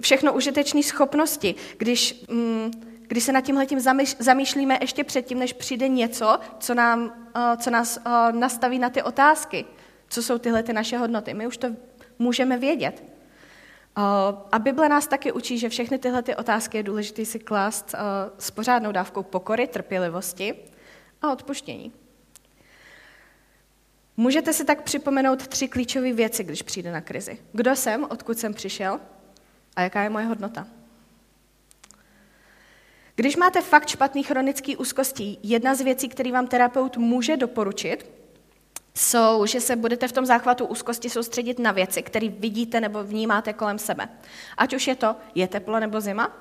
všechno 0.00 0.32
užitečné 0.32 0.82
schopnosti, 0.82 1.54
když, 1.78 2.24
mm, 2.30 2.70
když 3.00 3.24
se 3.24 3.32
nad 3.32 3.40
tímhletím 3.40 3.80
zamýšlíme 4.18 4.78
ještě 4.80 5.04
předtím, 5.04 5.38
než 5.38 5.52
přijde 5.52 5.88
něco, 5.88 6.38
co, 6.58 6.74
nám, 6.74 7.28
co 7.56 7.70
nás 7.70 7.98
nastaví 8.30 8.78
na 8.78 8.90
ty 8.90 9.02
otázky. 9.02 9.64
Co 10.08 10.22
jsou 10.22 10.38
tyhle 10.38 10.62
ty 10.62 10.72
naše 10.72 10.98
hodnoty? 10.98 11.34
My 11.34 11.46
už 11.46 11.56
to 11.56 11.68
můžeme 12.18 12.58
vědět. 12.58 13.11
A 13.96 14.58
Bible 14.58 14.88
nás 14.88 15.06
taky 15.06 15.32
učí, 15.32 15.58
že 15.58 15.68
všechny 15.68 15.98
tyhle 15.98 16.22
ty 16.22 16.36
otázky 16.36 16.76
je 16.76 16.82
důležité 16.82 17.24
si 17.24 17.38
klást 17.38 17.94
s 18.38 18.50
pořádnou 18.50 18.92
dávkou 18.92 19.22
pokory, 19.22 19.66
trpělivosti 19.66 20.54
a 21.22 21.32
odpuštění. 21.32 21.92
Můžete 24.16 24.52
si 24.52 24.64
tak 24.64 24.82
připomenout 24.82 25.46
tři 25.46 25.68
klíčové 25.68 26.12
věci, 26.12 26.44
když 26.44 26.62
přijde 26.62 26.92
na 26.92 27.00
krizi. 27.00 27.38
Kdo 27.52 27.76
jsem, 27.76 28.06
odkud 28.10 28.38
jsem 28.38 28.54
přišel 28.54 29.00
a 29.76 29.82
jaká 29.82 30.02
je 30.02 30.10
moje 30.10 30.24
hodnota. 30.24 30.66
Když 33.14 33.36
máte 33.36 33.60
fakt 33.60 33.88
špatný 33.88 34.22
chronický 34.22 34.76
úzkostí, 34.76 35.38
jedna 35.42 35.74
z 35.74 35.80
věcí, 35.80 36.08
který 36.08 36.32
vám 36.32 36.46
terapeut 36.46 36.96
může 36.96 37.36
doporučit, 37.36 38.10
jsou, 38.94 39.46
že 39.46 39.60
se 39.60 39.76
budete 39.76 40.08
v 40.08 40.12
tom 40.12 40.26
záchvatu 40.26 40.66
úzkosti 40.66 41.10
soustředit 41.10 41.58
na 41.58 41.72
věci, 41.72 42.02
které 42.02 42.28
vidíte 42.28 42.80
nebo 42.80 43.04
vnímáte 43.04 43.52
kolem 43.52 43.78
sebe. 43.78 44.08
Ať 44.56 44.74
už 44.74 44.86
je 44.86 44.94
to, 44.94 45.16
je 45.34 45.48
teplo 45.48 45.80
nebo 45.80 46.00
zima, 46.00 46.32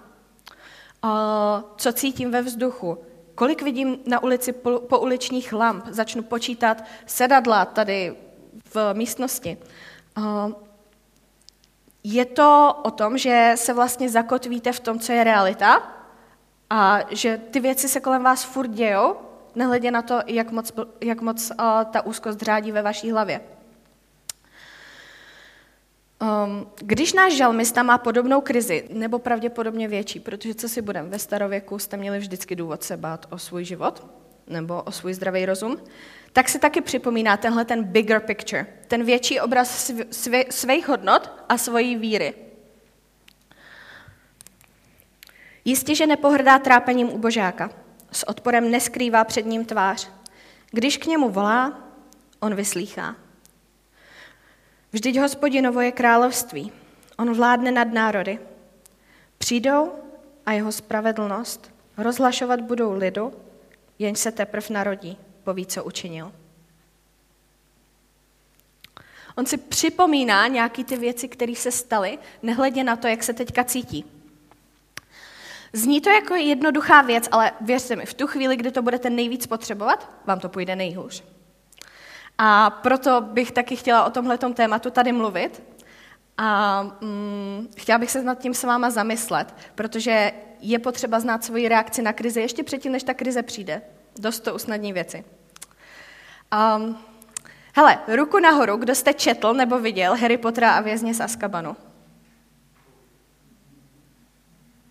co 1.76 1.94
cítím 1.94 2.32
ve 2.32 2.42
vzduchu, 2.42 2.98
kolik 3.36 3.62
vidím 3.62 3.98
na 4.06 4.24
ulici 4.24 4.54
po, 4.54 4.80
po 4.80 5.00
uličních 5.00 5.54
lamp, 5.54 5.86
začnu 5.88 6.24
počítat 6.24 6.84
sedadla 7.06 7.66
tady 7.66 8.16
v 8.74 8.94
místnosti. 8.94 9.58
Je 12.04 12.26
to 12.26 12.76
o 12.84 12.92
tom, 12.92 13.18
že 13.18 13.54
se 13.56 13.74
vlastně 13.74 14.10
zakotvíte 14.10 14.72
v 14.72 14.80
tom, 14.80 15.00
co 15.00 15.12
je 15.12 15.24
realita 15.24 15.94
a 16.70 17.00
že 17.10 17.38
ty 17.52 17.60
věci 17.60 17.90
se 17.90 18.00
kolem 18.00 18.24
vás 18.24 18.44
furt 18.44 18.68
dějou, 18.68 19.16
nehledě 19.56 19.92
na 19.92 20.02
to, 20.02 20.20
jak 20.28 20.52
moc, 20.52 20.72
jak 21.02 21.22
moc 21.22 21.52
uh, 21.52 21.56
ta 21.92 22.06
úzkost 22.06 22.42
řádí 22.42 22.72
ve 22.72 22.82
vaší 22.82 23.12
hlavě. 23.12 23.42
Um, 26.22 26.68
když 26.80 27.14
náš 27.14 27.34
žalmista 27.38 27.84
má 27.84 27.98
podobnou 27.98 28.42
krizi, 28.42 28.88
nebo 28.90 29.20
pravděpodobně 29.20 29.88
větší, 29.88 30.20
protože 30.20 30.56
co 30.56 30.70
si 30.70 30.82
budeme, 30.82 31.10
ve 31.10 31.20
starověku 31.20 31.80
jste 31.80 31.98
měli 31.98 32.20
vždycky 32.20 32.56
důvod 32.56 32.84
se 32.84 32.98
bát 32.98 33.26
o 33.30 33.38
svůj 33.38 33.66
život, 33.66 34.06
nebo 34.48 34.82
o 34.82 34.92
svůj 34.92 35.14
zdravý 35.14 35.46
rozum, 35.46 35.78
tak 36.34 36.50
si 36.50 36.60
taky 36.60 36.82
připomíná 36.82 37.38
tenhle 37.38 37.66
ten 37.66 37.84
bigger 37.84 38.20
picture, 38.20 38.68
ten 38.88 39.04
větší 39.04 39.40
obraz 39.40 39.92
svých 40.50 40.88
hodnot 40.88 41.32
a 41.50 41.58
svojí 41.58 41.96
víry. 41.96 42.34
Jistě, 45.66 45.96
že 45.96 46.08
nepohrdá 46.08 46.60
trápením 46.60 47.10
ubožáka, 47.10 47.70
s 48.12 48.30
odporem 48.30 48.72
neskrývá 48.72 49.24
před 49.24 49.46
ním 49.46 49.66
tvář. 49.66 50.10
Když 50.72 50.98
k 50.98 51.06
němu 51.06 51.30
volá, 51.30 51.80
on 52.40 52.56
vyslýchá. 52.56 53.16
Vždyť 54.92 55.20
hospodinovo 55.20 55.82
je 55.82 55.92
království. 55.92 56.72
On 57.18 57.34
vládne 57.34 57.72
nad 57.72 57.94
národy. 57.94 58.40
Přijdou 59.38 59.94
a 60.46 60.52
jeho 60.52 60.72
spravedlnost 60.72 61.72
rozhlašovat 61.98 62.62
budou 62.62 62.94
lidu, 62.94 63.34
jenž 64.00 64.20
se 64.20 64.32
teprv 64.32 64.70
narodí, 64.70 65.18
poví, 65.44 65.66
co 65.66 65.84
učinil. 65.84 66.32
On 69.36 69.46
si 69.46 69.58
připomíná 69.58 70.48
nějaký 70.48 70.84
ty 70.84 70.98
věci, 70.98 71.28
které 71.28 71.56
se 71.56 71.72
staly, 71.72 72.20
nehledě 72.44 72.84
na 72.84 72.96
to, 72.96 73.08
jak 73.08 73.24
se 73.24 73.34
teďka 73.34 73.64
cítí. 73.64 74.21
Zní 75.74 76.02
to 76.02 76.10
jako 76.10 76.36
jednoduchá 76.36 77.02
věc, 77.02 77.28
ale 77.32 77.52
věřte 77.62 77.96
mi, 77.96 78.06
v 78.06 78.14
tu 78.14 78.28
chvíli, 78.28 78.56
kdy 78.56 78.72
to 78.72 78.82
budete 78.82 79.10
nejvíc 79.10 79.48
potřebovat, 79.48 80.10
vám 80.26 80.40
to 80.40 80.50
půjde 80.50 80.76
nejhůř. 80.76 81.24
A 82.38 82.70
proto 82.70 83.22
bych 83.22 83.52
taky 83.52 83.76
chtěla 83.76 84.06
o 84.06 84.10
tomhle 84.10 84.38
tématu 84.38 84.92
tady 84.92 85.12
mluvit. 85.12 85.64
A 86.38 86.84
mm, 87.02 87.68
chtěla 87.78 87.98
bych 87.98 88.12
se 88.12 88.24
nad 88.24 88.40
tím 88.40 88.54
s 88.54 88.64
váma 88.64 88.90
zamyslet, 88.90 89.56
protože 89.76 90.32
je 90.60 90.80
potřeba 90.80 91.20
znát 91.20 91.44
svoji 91.44 91.70
reakci 91.70 92.02
na 92.02 92.14
krizi 92.14 92.42
ještě 92.42 92.64
předtím, 92.64 92.92
než 92.92 93.04
ta 93.04 93.14
krize 93.14 93.44
přijde. 93.44 93.82
Dost 94.20 94.40
to 94.40 94.56
usnadní 94.56 94.94
věci. 94.94 95.24
Um, 96.78 96.98
hele, 97.76 98.00
ruku 98.08 98.40
nahoru, 98.40 98.78
kdo 98.78 98.96
jste 98.96 99.14
četl 99.14 99.54
nebo 99.54 99.80
viděl 99.80 100.16
Harry 100.16 100.38
Pottera 100.38 100.72
a 100.72 100.82
vězně 100.82 101.14
z 101.14 101.22
Azkabanu. 101.22 101.76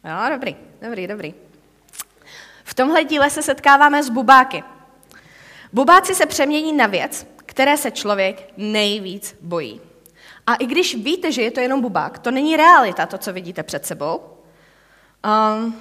Jo, 0.05 0.31
dobrý, 0.31 0.57
dobrý, 0.83 1.07
dobrý. 1.07 1.35
V 2.65 2.75
tomhle 2.75 3.05
díle 3.05 3.31
se 3.31 3.43
setkáváme 3.43 4.03
s 4.03 4.09
bubáky. 4.09 4.65
Bubáci 5.73 6.15
se 6.15 6.27
přemění 6.27 6.73
na 6.73 6.87
věc, 6.87 7.27
které 7.47 7.77
se 7.77 7.91
člověk 7.91 8.53
nejvíc 8.57 9.37
bojí. 9.41 9.81
A 10.47 10.55
i 10.55 10.67
když 10.67 10.95
víte, 10.95 11.33
že 11.33 11.43
je 11.43 11.51
to 11.51 11.61
jenom 11.61 11.81
bubák, 11.81 12.19
to 12.19 12.31
není 12.31 12.57
realita, 12.57 13.07
to, 13.07 13.19
co 13.19 13.33
vidíte 13.33 13.63
před 13.63 13.87
sebou. 13.87 14.21
Um, 15.57 15.77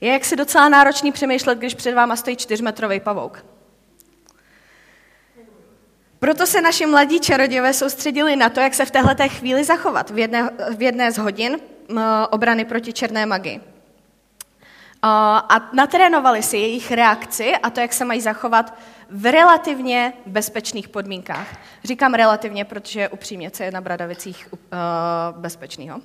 je 0.00 0.12
jaksi 0.12 0.36
docela 0.36 0.68
náročný 0.68 1.12
přemýšlet, 1.12 1.58
když 1.58 1.74
před 1.74 1.94
váma 1.94 2.16
stojí 2.16 2.36
čtyřmetrový 2.36 3.00
pavouk. 3.00 3.44
Proto 6.18 6.46
se 6.46 6.60
naši 6.60 6.86
mladí 6.86 7.20
čarodějové 7.20 7.72
soustředili 7.72 8.36
na 8.36 8.48
to, 8.48 8.60
jak 8.60 8.74
se 8.74 8.84
v 8.84 8.90
této 8.90 9.28
chvíli 9.28 9.64
zachovat 9.64 10.10
v 10.10 10.18
jedné, 10.18 10.50
v 10.76 10.82
jedné 10.82 11.12
z 11.12 11.18
hodin 11.18 11.58
obrany 12.30 12.64
proti 12.64 12.92
černé 12.92 13.26
magii. 13.26 13.60
A 15.02 15.70
natrénovali 15.72 16.42
si 16.42 16.56
jejich 16.56 16.90
reakci 16.90 17.56
a 17.56 17.70
to, 17.70 17.80
jak 17.80 17.92
se 17.92 18.04
mají 18.04 18.20
zachovat 18.20 18.74
v 19.10 19.30
relativně 19.32 20.12
bezpečných 20.26 20.88
podmínkách. 20.88 21.56
Říkám 21.84 22.14
relativně, 22.14 22.64
protože 22.64 23.08
upřímně, 23.08 23.50
co 23.50 23.62
je 23.62 23.70
na 23.70 23.80
Bradavicích 23.80 24.48
uh, 24.52 24.58
bezpečného. 25.40 26.00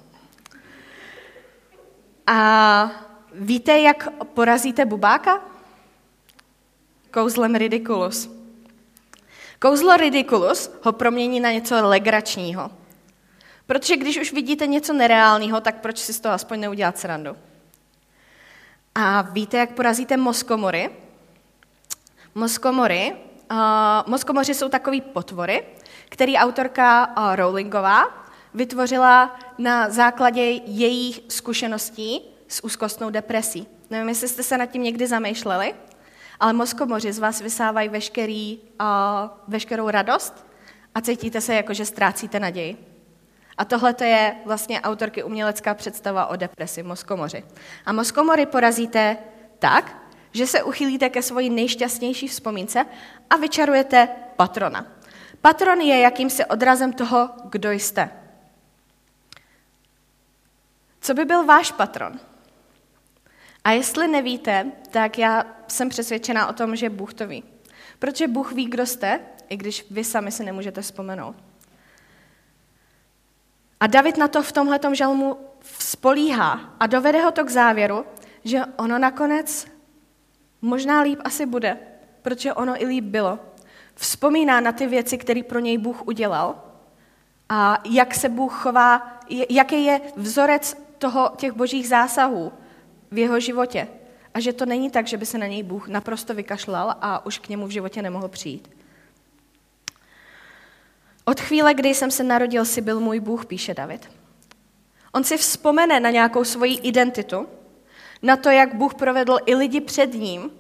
A 2.28 2.92
víte, 3.34 3.80
jak 3.80 4.10
porazíte 4.34 4.86
bubáka? 4.86 5.40
Kouzlem 7.12 7.56
ridiculus. 7.56 8.30
Kouzlo 9.60 9.98
ridiculus 9.98 10.72
ho 10.84 10.92
promění 10.92 11.40
na 11.40 11.52
něco 11.52 11.88
legračního. 11.88 12.72
Protože 13.66 13.98
když 13.98 14.20
už 14.20 14.34
vidíte 14.34 14.68
něco 14.68 14.94
nereálního, 14.94 15.62
tak 15.62 15.82
proč 15.82 15.98
si 15.98 16.14
z 16.14 16.20
toho 16.20 16.34
aspoň 16.34 16.60
neudělat 16.60 16.98
srandu? 16.98 17.36
A 18.96 19.22
víte, 19.22 19.58
jak 19.58 19.72
porazíte 19.72 20.18
moskomory? 20.18 20.90
Moskomory, 22.36 23.16
uh, 23.52 23.58
moskomoři 24.08 24.54
jsou 24.54 24.70
takový 24.70 25.02
potvory, 25.02 25.64
který 26.10 26.38
autorka 26.38 27.08
uh, 27.18 27.36
Rowlingová 27.36 28.26
vytvořila 28.54 29.40
na 29.58 29.90
základě 29.90 30.42
jejich 30.66 31.20
zkušeností 31.30 32.22
s 32.48 32.64
úzkostnou 32.64 33.10
depresí. 33.10 33.68
Nevím, 33.90 34.10
jestli 34.10 34.28
jste 34.28 34.44
se 34.44 34.58
nad 34.58 34.66
tím 34.66 34.84
někdy 34.84 35.08
zamýšleli, 35.08 35.76
ale 36.40 36.54
moskomoři 36.54 37.14
z 37.14 37.20
vás 37.20 37.42
vysávají 37.42 37.90
veškerý, 37.90 38.60
uh, 38.82 38.88
veškerou 39.48 39.90
radost 39.90 40.46
a 40.96 41.02
cítíte 41.02 41.42
se 41.42 41.56
jako, 41.56 41.74
že 41.74 41.86
ztrácíte 41.86 42.40
naději. 42.40 42.91
A 43.58 43.66
tohle 43.66 43.96
je 44.02 44.36
vlastně 44.46 44.82
autorky 44.82 45.24
umělecká 45.24 45.74
představa 45.74 46.26
o 46.26 46.36
depresi, 46.36 46.84
moskomoři. 46.84 47.44
A 47.86 47.94
moskomory 47.94 48.46
porazíte 48.46 49.18
tak, 49.60 49.98
že 50.32 50.48
se 50.48 50.64
uchylíte 50.64 51.10
ke 51.10 51.22
svoji 51.22 51.50
nejšťastnější 51.50 52.28
vzpomínce 52.28 52.86
a 53.30 53.36
vyčarujete 53.36 54.08
patrona. 54.36 54.86
Patron 55.42 55.82
je 55.82 56.00
jakýmsi 56.00 56.46
odrazem 56.46 56.94
toho, 56.94 57.30
kdo 57.50 57.72
jste. 57.72 58.10
Co 61.02 61.14
by 61.14 61.26
byl 61.26 61.46
váš 61.46 61.72
patron? 61.72 62.20
A 63.64 63.72
jestli 63.72 64.08
nevíte, 64.08 64.72
tak 64.90 65.18
já 65.18 65.46
jsem 65.68 65.90
přesvědčená 65.90 66.48
o 66.48 66.54
tom, 66.54 66.76
že 66.76 66.90
Bůh 66.90 67.14
to 67.14 67.28
ví. 67.28 67.44
Protože 68.00 68.28
Bůh 68.28 68.52
ví, 68.52 68.66
kdo 68.66 68.86
jste, 68.86 69.20
i 69.50 69.58
když 69.58 69.86
vy 69.92 70.04
sami 70.04 70.32
si 70.32 70.44
nemůžete 70.44 70.82
vzpomenout. 70.82 71.36
A 73.82 73.88
David 73.88 74.18
na 74.18 74.28
to 74.28 74.44
v 74.44 74.52
tomhle 74.52 74.80
žalmu 74.94 75.38
spolíhá 75.80 76.76
a 76.80 76.88
dovede 76.88 77.22
ho 77.22 77.32
to 77.32 77.46
k 77.46 77.50
závěru, 77.50 78.06
že 78.44 78.62
ono 78.78 79.00
nakonec 79.00 79.68
možná 80.62 81.02
líp 81.02 81.20
asi 81.24 81.46
bude, 81.46 81.78
protože 82.22 82.54
ono 82.54 82.84
i 82.84 82.86
líp 82.86 83.04
bylo. 83.04 83.40
Vzpomíná 83.96 84.62
na 84.62 84.72
ty 84.72 84.88
věci, 84.88 85.18
které 85.18 85.44
pro 85.44 85.60
něj 85.60 85.78
Bůh 85.78 86.08
udělal 86.08 86.56
a 87.50 87.82
jak 87.90 88.16
se 88.16 88.30
Bůh 88.30 88.54
chová, 88.54 89.20
jaký 89.50 89.86
je 89.86 90.02
vzorec 90.16 90.78
toho, 90.98 91.32
těch 91.38 91.52
božích 91.52 91.88
zásahů 91.88 92.52
v 93.12 93.18
jeho 93.18 93.40
životě. 93.40 93.88
A 94.34 94.40
že 94.40 94.54
to 94.54 94.66
není 94.66 94.90
tak, 94.90 95.08
že 95.08 95.18
by 95.18 95.26
se 95.26 95.38
na 95.38 95.48
něj 95.48 95.64
Bůh 95.64 95.88
naprosto 95.88 96.34
vykašlal 96.34 96.96
a 97.02 97.26
už 97.26 97.40
k 97.40 97.50
němu 97.50 97.68
v 97.68 97.72
životě 97.72 98.02
nemohl 98.02 98.28
přijít. 98.28 98.81
Od 101.26 101.40
chvíle, 101.40 101.74
kdy 101.74 101.90
jsem 101.90 102.12
se 102.12 102.24
narodil, 102.24 102.66
si 102.66 102.82
byl 102.82 103.00
můj 103.00 103.20
Bůh, 103.20 103.46
píše 103.46 103.74
David. 103.74 104.10
On 105.12 105.24
si 105.24 105.38
vzpomene 105.38 106.00
na 106.00 106.10
nějakou 106.10 106.44
svoji 106.44 106.76
identitu, 106.76 107.48
na 108.22 108.38
to, 108.38 108.50
jak 108.50 108.76
Bůh 108.76 108.94
provedl 108.94 109.38
i 109.46 109.56
lidi 109.56 109.82
před 109.82 110.14
ním, 110.14 110.52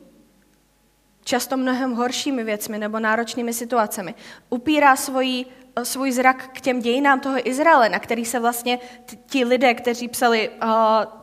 často 1.23 1.57
mnohem 1.57 1.93
horšími 1.93 2.43
věcmi 2.43 2.77
nebo 2.77 2.99
náročnými 2.99 3.53
situacemi. 3.53 4.15
Upírá 4.49 4.95
svůj, 4.95 5.45
svůj 5.83 6.11
zrak 6.11 6.49
k 6.53 6.61
těm 6.61 6.79
dějinám 6.79 7.19
toho 7.19 7.49
Izraele, 7.49 7.89
na 7.89 7.99
který 7.99 8.25
se 8.25 8.39
vlastně 8.39 8.79
ti 9.25 9.45
lidé, 9.45 9.73
kteří 9.73 10.07
psali 10.07 10.49
uh, 10.49 10.69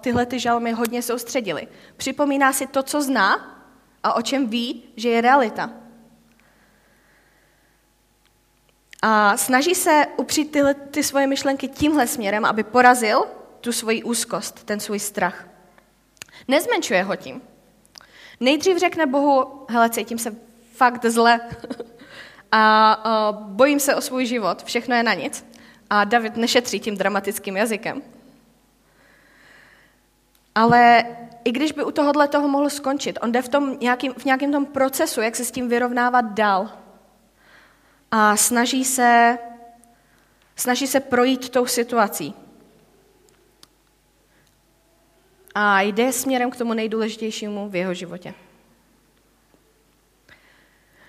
tyhle 0.00 0.26
ty 0.26 0.38
žalmy, 0.38 0.72
hodně 0.72 1.02
soustředili. 1.02 1.68
Připomíná 1.96 2.52
si 2.52 2.66
to, 2.66 2.82
co 2.82 3.02
zná 3.02 3.58
a 4.02 4.14
o 4.14 4.22
čem 4.22 4.48
ví, 4.48 4.82
že 4.96 5.08
je 5.08 5.20
realita. 5.20 5.70
A 9.02 9.36
snaží 9.36 9.74
se 9.74 10.06
upřít 10.16 10.52
tyhle, 10.52 10.74
ty 10.74 11.02
svoje 11.02 11.26
myšlenky 11.26 11.68
tímhle 11.68 12.06
směrem, 12.06 12.44
aby 12.44 12.62
porazil 12.62 13.24
tu 13.60 13.72
svoji 13.72 14.02
úzkost, 14.02 14.64
ten 14.64 14.80
svůj 14.80 14.98
strach. 14.98 15.48
Nezmenšuje 16.48 17.02
ho 17.02 17.16
tím. 17.16 17.42
Nejdřív 18.40 18.78
řekne 18.78 19.06
Bohu, 19.06 19.64
hele, 19.68 19.90
cítím 19.90 20.18
se 20.18 20.36
fakt 20.74 21.04
zle 21.04 21.40
a, 22.52 23.38
bojím 23.40 23.80
se 23.80 23.94
o 23.94 24.00
svůj 24.00 24.26
život, 24.26 24.64
všechno 24.64 24.94
je 24.94 25.02
na 25.02 25.14
nic. 25.14 25.46
A 25.90 26.04
David 26.04 26.36
nešetří 26.36 26.80
tím 26.80 26.96
dramatickým 26.96 27.56
jazykem. 27.56 28.02
Ale 30.54 31.04
i 31.44 31.52
když 31.52 31.72
by 31.72 31.84
u 31.84 31.90
tohohle 31.90 32.28
toho 32.28 32.48
mohl 32.48 32.70
skončit, 32.70 33.18
on 33.22 33.32
jde 33.32 33.42
v, 33.42 33.48
tom 33.48 33.76
nějakým, 33.80 34.14
v 34.14 34.24
nějakém 34.24 34.52
tom 34.52 34.66
procesu, 34.66 35.20
jak 35.20 35.36
se 35.36 35.44
s 35.44 35.50
tím 35.50 35.68
vyrovnávat 35.68 36.24
dál 36.24 36.70
a 38.10 38.36
snaží 38.36 38.84
se, 38.84 39.38
snaží 40.56 40.86
se 40.86 41.00
projít 41.00 41.48
tou 41.48 41.66
situací. 41.66 42.34
A 45.54 45.80
jde 45.80 46.12
směrem 46.12 46.50
k 46.50 46.56
tomu 46.56 46.74
nejdůležitějšímu 46.74 47.68
v 47.68 47.76
jeho 47.76 47.94
životě. 47.94 48.34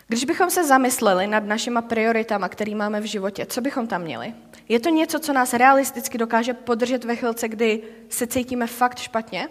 Když 0.08 0.26
bychom 0.26 0.50
se 0.50 0.68
zamysleli 0.68 1.28
nad 1.28 1.44
našima 1.44 1.82
prioritama, 1.82 2.50
které 2.50 2.76
máme 2.76 3.02
v 3.02 3.04
životě, 3.04 3.46
co 3.46 3.62
bychom 3.62 3.88
tam 3.88 4.02
měli? 4.02 4.34
Je 4.70 4.80
to 4.80 4.90
něco, 4.90 5.20
co 5.20 5.34
nás 5.34 5.54
realisticky 5.54 6.18
dokáže 6.18 6.54
podržet 6.54 7.04
ve 7.04 7.16
chvilce, 7.16 7.48
kdy 7.48 7.84
se 8.10 8.28
cítíme 8.28 8.68
fakt 8.68 9.00
špatně? 9.00 9.50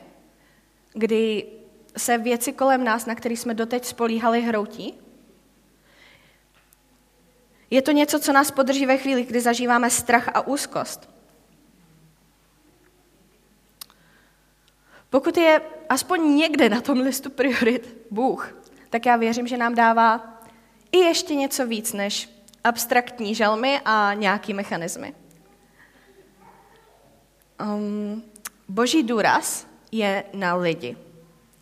Kdy 0.93 1.47
se 1.97 2.19
věci 2.19 2.53
kolem 2.53 2.85
nás, 2.85 3.07
na 3.07 3.15
které 3.15 3.37
jsme 3.37 3.55
doteď 3.55 3.85
spolíhali, 3.85 4.43
hroutí? 4.43 5.08
Je 7.71 7.83
to 7.83 7.91
něco, 7.91 8.21
co 8.21 8.33
nás 8.33 8.51
podrží 8.51 8.87
ve 8.87 8.97
chvíli, 8.97 9.25
kdy 9.25 9.41
zažíváme 9.41 9.91
strach 9.91 10.29
a 10.35 10.47
úzkost. 10.47 11.11
Pokud 15.11 15.37
je 15.37 15.61
aspoň 15.89 16.37
někde 16.37 16.69
na 16.69 16.81
tom 16.81 17.01
listu 17.01 17.31
priorit 17.31 17.97
Bůh, 18.11 18.57
tak 18.91 19.07
já 19.07 19.17
věřím, 19.17 19.47
že 19.47 19.57
nám 19.57 19.75
dává 19.75 20.41
i 20.93 20.99
ještě 20.99 21.35
něco 21.35 21.67
víc 21.67 21.93
než 21.93 22.31
abstraktní 22.65 23.35
žalmy 23.35 23.81
a 23.85 24.15
nějaký 24.15 24.55
mechanismy. 24.55 25.15
Um, 27.61 28.23
boží 28.69 29.03
důraz 29.03 29.67
je 29.93 30.25
na 30.35 30.55
lidi. 30.55 30.97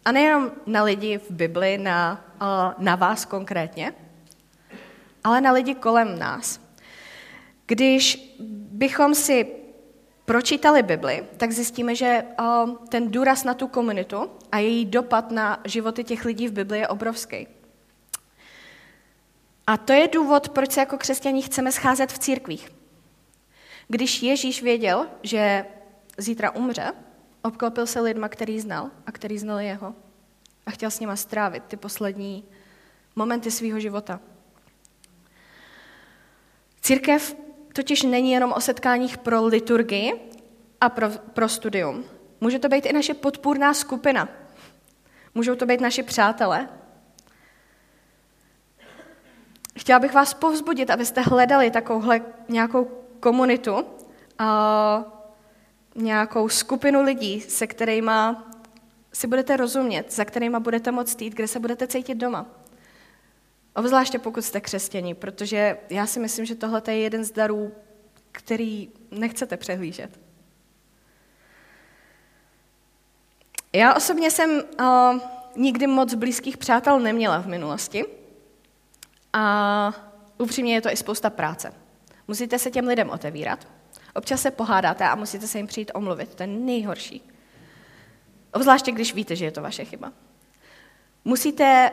A 0.05 0.13
nejenom 0.13 0.53
na 0.67 0.83
lidi 0.83 1.19
v 1.19 1.31
Bibli, 1.31 1.79
na, 1.79 2.25
uh, 2.43 2.85
na 2.85 2.97
vás 2.97 3.25
konkrétně, 3.25 3.93
ale 5.27 5.41
na 5.41 5.53
lidi 5.53 5.75
kolem 5.75 6.19
nás. 6.19 6.61
Když 7.67 8.35
bychom 8.71 9.15
si 9.15 9.47
pročítali 10.25 10.83
Bibli, 10.83 11.27
tak 11.37 11.53
zjistíme, 11.53 11.95
že 11.95 12.25
ten 12.89 13.11
důraz 13.11 13.45
na 13.45 13.55
tu 13.55 13.69
komunitu 13.69 14.31
a 14.53 14.59
její 14.59 14.85
dopad 14.85 15.31
na 15.31 15.61
životy 15.65 16.05
těch 16.05 16.25
lidí 16.25 16.49
v 16.49 16.53
Bibli 16.53 16.79
je 16.79 16.89
obrovský. 16.89 17.49
A 19.67 19.77
to 19.77 19.93
je 19.93 20.09
důvod, 20.09 20.49
proč 20.49 20.73
se 20.73 20.81
jako 20.81 20.99
křesťaní 20.99 21.43
chceme 21.43 21.73
scházet 21.73 22.13
v 22.13 22.19
církvích. 22.19 22.73
Když 23.89 24.23
Ježíš 24.23 24.63
věděl, 24.63 25.07
že 25.23 25.67
zítra 26.19 26.51
umře, 26.51 26.93
obklopil 27.43 27.87
se 27.87 28.01
lidma, 28.01 28.29
který 28.29 28.61
znal 28.61 28.91
a 29.07 29.13
který 29.13 29.39
znali 29.39 29.67
jeho. 29.67 29.95
A 30.67 30.71
chtěl 30.71 30.91
s 30.91 31.01
nima 31.01 31.17
strávit 31.17 31.65
ty 31.65 31.77
poslední 31.77 32.45
momenty 33.17 33.51
svého 33.51 33.81
života. 33.81 34.21
Církev 36.87 37.37
totiž 37.73 38.03
není 38.03 38.33
jenom 38.33 38.53
o 38.53 38.61
setkáních 38.61 39.19
pro 39.19 39.45
liturgii 39.45 40.31
a 40.81 40.89
pro, 40.89 41.11
pro 41.33 41.49
studium. 41.49 42.05
Může 42.41 42.59
to 42.59 42.69
být 42.69 42.87
i 42.87 42.93
naše 42.93 43.15
podpůrná 43.15 43.75
skupina. 43.75 44.29
Můžou 45.35 45.55
to 45.55 45.67
být 45.67 45.81
naši 45.81 46.03
přátelé. 46.03 46.69
Chtěla 49.79 49.99
bych 49.99 50.15
vás 50.15 50.35
povzbudit, 50.35 50.91
abyste 50.91 51.21
hledali 51.21 51.71
takovouhle 51.71 52.21
nějakou 52.49 52.85
komunitu, 53.21 53.85
a 54.39 55.05
nějakou 55.95 56.49
skupinu 56.49 57.03
lidí, 57.03 57.41
se 57.41 57.67
kterými 57.67 58.11
si 59.13 59.27
budete 59.27 59.57
rozumět, 59.57 60.13
za 60.13 60.25
kterými 60.25 60.61
budete 60.61 60.93
moct 60.93 61.23
jít, 61.23 61.35
kde 61.35 61.49
se 61.49 61.61
budete 61.61 61.87
cítit 61.87 62.15
doma. 62.15 62.47
Obzvláště 63.77 64.19
pokud 64.19 64.43
jste 64.45 64.61
křesťaní, 64.61 65.15
protože 65.15 65.79
já 65.91 66.07
si 66.07 66.21
myslím, 66.21 66.45
že 66.45 66.55
tohle 66.55 66.83
je 66.89 66.99
jeden 66.99 67.25
z 67.25 67.31
darů, 67.31 67.73
který 68.33 68.89
nechcete 69.11 69.57
přehlížet. 69.57 70.21
Já 73.73 73.95
osobně 73.95 74.31
jsem 74.31 74.51
uh, 74.81 75.21
nikdy 75.57 75.87
moc 75.87 76.15
blízkých 76.15 76.57
přátel 76.57 77.01
neměla 77.01 77.39
v 77.39 77.47
minulosti 77.47 78.05
a 79.33 79.93
upřímně 80.39 80.75
je 80.75 80.81
to 80.81 80.93
i 80.93 80.97
spousta 80.97 81.31
práce. 81.31 81.73
Musíte 82.29 82.59
se 82.59 82.71
těm 82.71 82.87
lidem 82.87 83.11
otevírat, 83.11 83.69
občas 84.15 84.43
se 84.43 84.51
pohádáte 84.51 85.05
a 85.05 85.15
musíte 85.15 85.47
se 85.47 85.59
jim 85.59 85.67
přijít 85.67 85.91
omluvit, 85.95 86.35
to 86.35 86.43
je 86.43 86.47
nejhorší. 86.47 87.31
Obzvláště, 88.53 88.93
když 88.93 89.15
víte, 89.15 89.37
že 89.37 89.45
je 89.45 89.53
to 89.53 89.63
vaše 89.63 89.85
chyba. 89.85 90.13
Musíte 91.25 91.91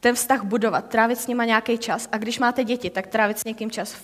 ten 0.00 0.14
vztah 0.14 0.44
budovat, 0.44 0.88
trávit 0.88 1.18
s 1.18 1.26
nima 1.26 1.44
nějaký 1.44 1.78
čas. 1.78 2.08
A 2.12 2.18
když 2.18 2.38
máte 2.38 2.64
děti, 2.64 2.90
tak 2.90 3.06
trávit 3.06 3.38
s 3.38 3.44
někým 3.44 3.70
čas 3.70 3.96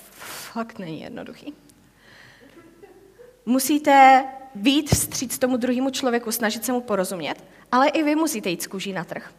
fakt 0.52 0.78
není 0.78 1.00
jednoduchý. 1.00 1.54
Musíte 3.46 4.24
být 4.54 4.90
vstříc 4.90 5.38
tomu 5.38 5.56
druhému 5.56 5.90
člověku, 5.90 6.32
snažit 6.32 6.64
se 6.64 6.72
mu 6.72 6.80
porozumět, 6.80 7.44
ale 7.72 7.88
i 7.88 8.02
vy 8.02 8.14
musíte 8.14 8.50
jít 8.50 8.62
z 8.62 8.66
kůží 8.66 8.92
na 8.92 9.04
trh. 9.04 9.32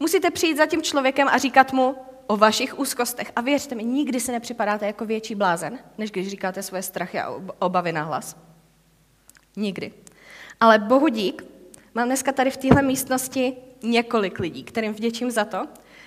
Musíte 0.00 0.30
přijít 0.30 0.56
za 0.56 0.66
tím 0.66 0.82
člověkem 0.82 1.28
a 1.28 1.38
říkat 1.38 1.72
mu 1.72 1.96
o 2.26 2.36
vašich 2.36 2.78
úzkostech. 2.78 3.32
A 3.36 3.40
věřte 3.40 3.74
mi, 3.74 3.84
nikdy 3.84 4.20
se 4.20 4.32
nepřipadáte 4.32 4.86
jako 4.86 5.06
větší 5.06 5.34
blázen, 5.34 5.78
než 5.98 6.10
když 6.10 6.28
říkáte 6.28 6.62
svoje 6.62 6.82
strachy 6.82 7.20
a 7.20 7.40
obavy 7.58 7.92
na 7.92 8.02
hlas. 8.02 8.36
Nikdy. 9.56 9.92
Ale 10.60 10.78
bohu 10.78 11.08
dík, 11.08 11.44
mám 11.94 12.06
dneska 12.06 12.32
tady 12.32 12.50
v 12.50 12.56
téhle 12.56 12.82
místnosti 12.82 13.56
několik 13.82 14.38
lidí, 14.38 14.64
kterým 14.64 14.92
vděčím 14.92 15.30
za 15.30 15.44
to, 15.44 15.66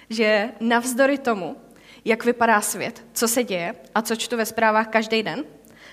že 0.09 0.49
navzdory 0.59 1.17
tomu, 1.17 1.55
jak 2.05 2.25
vypadá 2.25 2.61
svět, 2.61 3.05
co 3.13 3.27
se 3.27 3.43
děje 3.43 3.75
a 3.95 4.01
co 4.01 4.15
čtu 4.15 4.37
ve 4.37 4.45
zprávách 4.45 4.87
každý 4.87 5.23
den, 5.23 5.43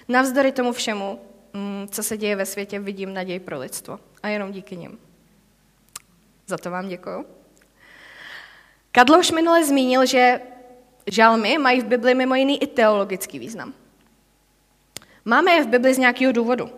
navzdory 0.09 0.53
tomu 0.53 0.73
všemu, 0.73 1.21
mm, 1.53 1.89
co 1.91 2.03
se 2.03 2.17
děje 2.17 2.37
ve 2.37 2.47
světě, 2.47 2.81
vidím 2.81 3.15
naději 3.15 3.41
pro 3.41 3.59
lidstvo. 3.59 4.01
A 4.23 4.29
jenom 4.29 4.53
díky 4.53 4.77
nim. 4.77 4.99
Za 6.47 6.59
to 6.59 6.71
vám 6.71 6.89
děkuju. 6.89 7.27
Kadlo 8.93 9.19
už 9.19 9.31
minule 9.31 9.65
zmínil, 9.65 10.07
že 10.07 10.41
žalmy 11.07 11.59
mají 11.59 11.81
v 11.81 11.85
Bibli 11.85 12.15
mimo 12.15 12.35
jiný 12.35 12.63
i 12.63 12.67
teologický 12.67 13.39
význam. 13.39 13.75
Máme 15.25 15.53
je 15.53 15.65
v 15.65 15.69
Bibli 15.69 15.95
z 15.95 15.99
nějakého 15.99 16.33
důvodu. 16.33 16.71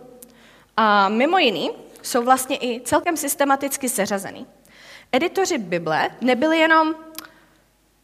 A 0.77 1.09
mimo 1.09 1.37
jiný 1.37 1.71
jsou 2.01 2.23
vlastně 2.23 2.57
i 2.57 2.81
celkem 2.85 3.17
systematicky 3.17 3.89
seřazený. 3.89 4.45
Editoři 5.11 5.57
Bible 5.57 6.09
nebyli 6.21 6.59
jenom 6.59 6.95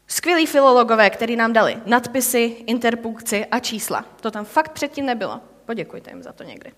skvělí 0.10 0.46
filologové, 0.46 1.10
kteří 1.10 1.36
nám 1.36 1.54
dali 1.54 1.78
nadpisy, 1.86 2.56
interpunkci 2.68 3.46
a 3.46 3.60
čísla. 3.60 4.06
To 4.22 4.32
tam 4.32 4.46
fakt 4.46 4.72
předtím 4.72 5.06
nebylo. 5.06 5.42
Poděkujte 5.66 6.12
jim 6.12 6.24
za 6.24 6.34
to 6.34 6.44
někdy. 6.44 6.72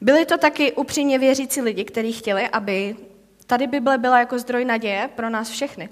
Byli 0.00 0.26
to 0.26 0.38
taky 0.38 0.72
upřímně 0.72 1.18
věřící 1.18 1.60
lidi, 1.60 1.84
kteří 1.84 2.12
chtěli, 2.12 2.48
aby 2.48 2.96
tady 3.46 3.66
Bible 3.66 3.98
byla 3.98 4.18
jako 4.18 4.38
zdroj 4.38 4.64
naděje 4.64 5.08
pro 5.16 5.30
nás 5.30 5.50
všechny. 5.50 5.88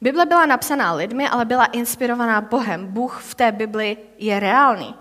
Bible 0.00 0.26
byla 0.26 0.46
napsaná 0.46 0.92
lidmi, 0.92 1.28
ale 1.28 1.44
byla 1.44 1.64
inspirovaná 1.64 2.40
Bohem. 2.40 2.86
Bůh 2.86 3.22
v 3.22 3.34
té 3.34 3.52
Bibli 3.52 3.96
je 4.18 4.40
reálný. 4.40 4.94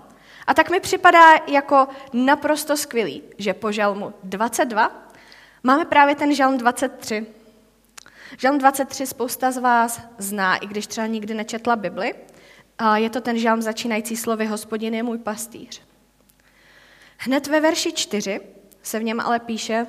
A 0.48 0.54
tak 0.54 0.70
mi 0.70 0.80
připadá 0.80 1.34
jako 1.48 1.88
naprosto 2.14 2.78
skvělý, 2.78 3.24
že 3.38 3.54
po 3.54 3.72
žalmu 3.72 4.14
22 4.24 4.92
máme 5.64 5.86
právě 5.86 6.16
ten 6.16 6.36
žalm 6.36 6.58
23. 6.58 7.26
Žalm 8.38 8.58
23 8.58 9.08
spousta 9.08 9.52
z 9.52 9.58
vás 9.58 10.02
zná, 10.18 10.56
i 10.56 10.68
když 10.68 10.88
třeba 10.88 11.08
nikdy 11.08 11.34
nečetla 11.34 11.76
Bibli. 11.76 12.16
Je 12.96 13.10
to 13.10 13.22
ten 13.22 13.38
žalm 13.38 13.62
začínající 13.62 14.18
slovy 14.18 14.46
Hospodin 14.46 14.94
je 14.94 15.04
můj 15.04 15.18
pastýř. 15.18 15.82
Hned 17.18 17.48
ve 17.48 17.60
verši 17.60 17.92
4 17.92 18.42
se 18.82 19.00
v 19.00 19.04
něm 19.04 19.20
ale 19.20 19.40
píše, 19.40 19.88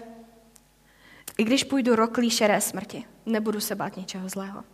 i 1.39 1.45
když 1.45 1.65
půjdu 1.65 1.97
roklí 1.97 2.31
šeré 2.31 2.61
smrti, 2.61 3.05
nebudu 3.27 3.61
se 3.61 3.75
bát 3.75 3.97
ničeho 3.97 4.29
zlého. 4.29 4.65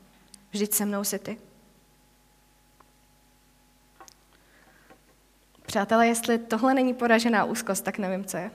Vždyť 0.50 0.74
se 0.74 0.84
mnou 0.84 1.04
si 1.04 1.18
ty. 1.18 1.38
Přátelé, 5.66 6.06
jestli 6.06 6.38
tohle 6.38 6.74
není 6.74 6.94
poražená 6.94 7.44
úzkost, 7.44 7.84
tak 7.84 7.98
nevím, 7.98 8.24
co 8.24 8.36
je. 8.36 8.50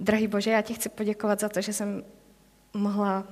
Drahý 0.00 0.26
Bože, 0.26 0.50
já 0.50 0.62
ti 0.62 0.74
chci 0.74 0.88
poděkovat 0.88 1.40
za 1.40 1.48
to, 1.48 1.60
že 1.60 1.72
jsem 1.72 2.04
mohla 2.74 3.24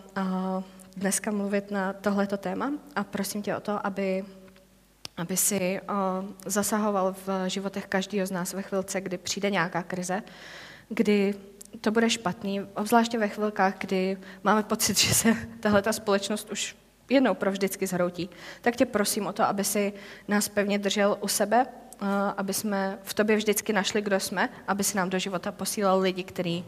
dneska 0.97 1.31
mluvit 1.31 1.71
na 1.71 1.93
tohleto 1.93 2.37
téma 2.37 2.73
a 2.97 3.05
prosím 3.05 3.43
tě 3.43 3.57
o 3.57 3.61
to, 3.61 3.87
aby, 3.87 4.25
aby 5.17 5.37
si 5.37 5.81
zasahoval 6.47 7.15
v 7.27 7.49
životech 7.49 7.87
každého 7.87 8.27
z 8.27 8.31
nás 8.31 8.53
ve 8.53 8.63
chvilce, 8.63 9.01
kdy 9.01 9.19
přijde 9.19 9.51
nějaká 9.51 9.83
krize, 9.83 10.23
kdy 10.89 11.35
to 11.81 11.91
bude 11.91 12.11
špatný, 12.11 12.61
obzvláště 12.61 13.19
ve 13.19 13.29
chvilkách, 13.29 13.75
kdy 13.79 14.19
máme 14.45 14.63
pocit, 14.63 14.99
že 14.99 15.15
se 15.15 15.37
tahle 15.61 15.83
ta 15.83 15.93
společnost 15.93 16.51
už 16.53 16.77
jednou 17.11 17.35
provždycky 17.35 17.87
zhroutí, 17.87 18.31
tak 18.61 18.77
tě 18.77 18.87
prosím 18.87 19.27
o 19.27 19.33
to, 19.33 19.43
aby 19.43 19.65
si 19.65 19.93
nás 20.29 20.49
pevně 20.49 20.79
držel 20.79 21.19
u 21.21 21.29
sebe, 21.29 21.67
aby 22.37 22.55
jsme 22.55 22.99
v 23.03 23.15
tobě 23.15 23.37
vždycky 23.37 23.73
našli, 23.73 24.03
kdo 24.03 24.21
jsme, 24.21 24.49
aby 24.69 24.85
si 24.85 24.97
nám 24.97 25.11
do 25.11 25.19
života 25.19 25.53
posílal 25.53 26.01
lidi, 26.01 26.23
kteří 26.25 26.65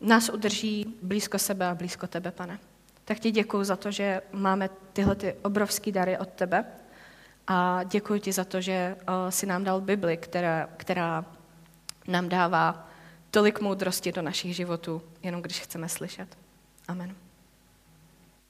nás 0.00 0.28
udrží 0.28 0.94
blízko 1.02 1.38
sebe 1.38 1.66
a 1.66 1.74
blízko 1.74 2.06
tebe, 2.06 2.30
pane. 2.30 2.58
Tak 3.04 3.18
ti 3.18 3.30
děkuji 3.30 3.64
za 3.64 3.76
to, 3.76 3.90
že 3.90 4.22
máme 4.32 4.70
tyhle 4.92 5.14
ty 5.14 5.34
obrovské 5.42 5.92
dary 5.92 6.18
od 6.18 6.28
tebe 6.28 6.64
a 7.46 7.82
děkuji 7.82 8.20
ti 8.20 8.32
za 8.32 8.44
to, 8.44 8.60
že 8.60 8.96
si 9.28 9.46
nám 9.46 9.64
dal 9.64 9.80
Bibli, 9.80 10.16
která, 10.16 10.68
která 10.76 11.24
nám 12.08 12.28
dává 12.28 12.88
tolik 13.30 13.60
moudrosti 13.60 14.12
do 14.12 14.22
našich 14.22 14.56
životů, 14.56 15.02
jenom 15.22 15.42
když 15.42 15.60
chceme 15.60 15.88
slyšet. 15.88 16.38
Amen. 16.88 17.14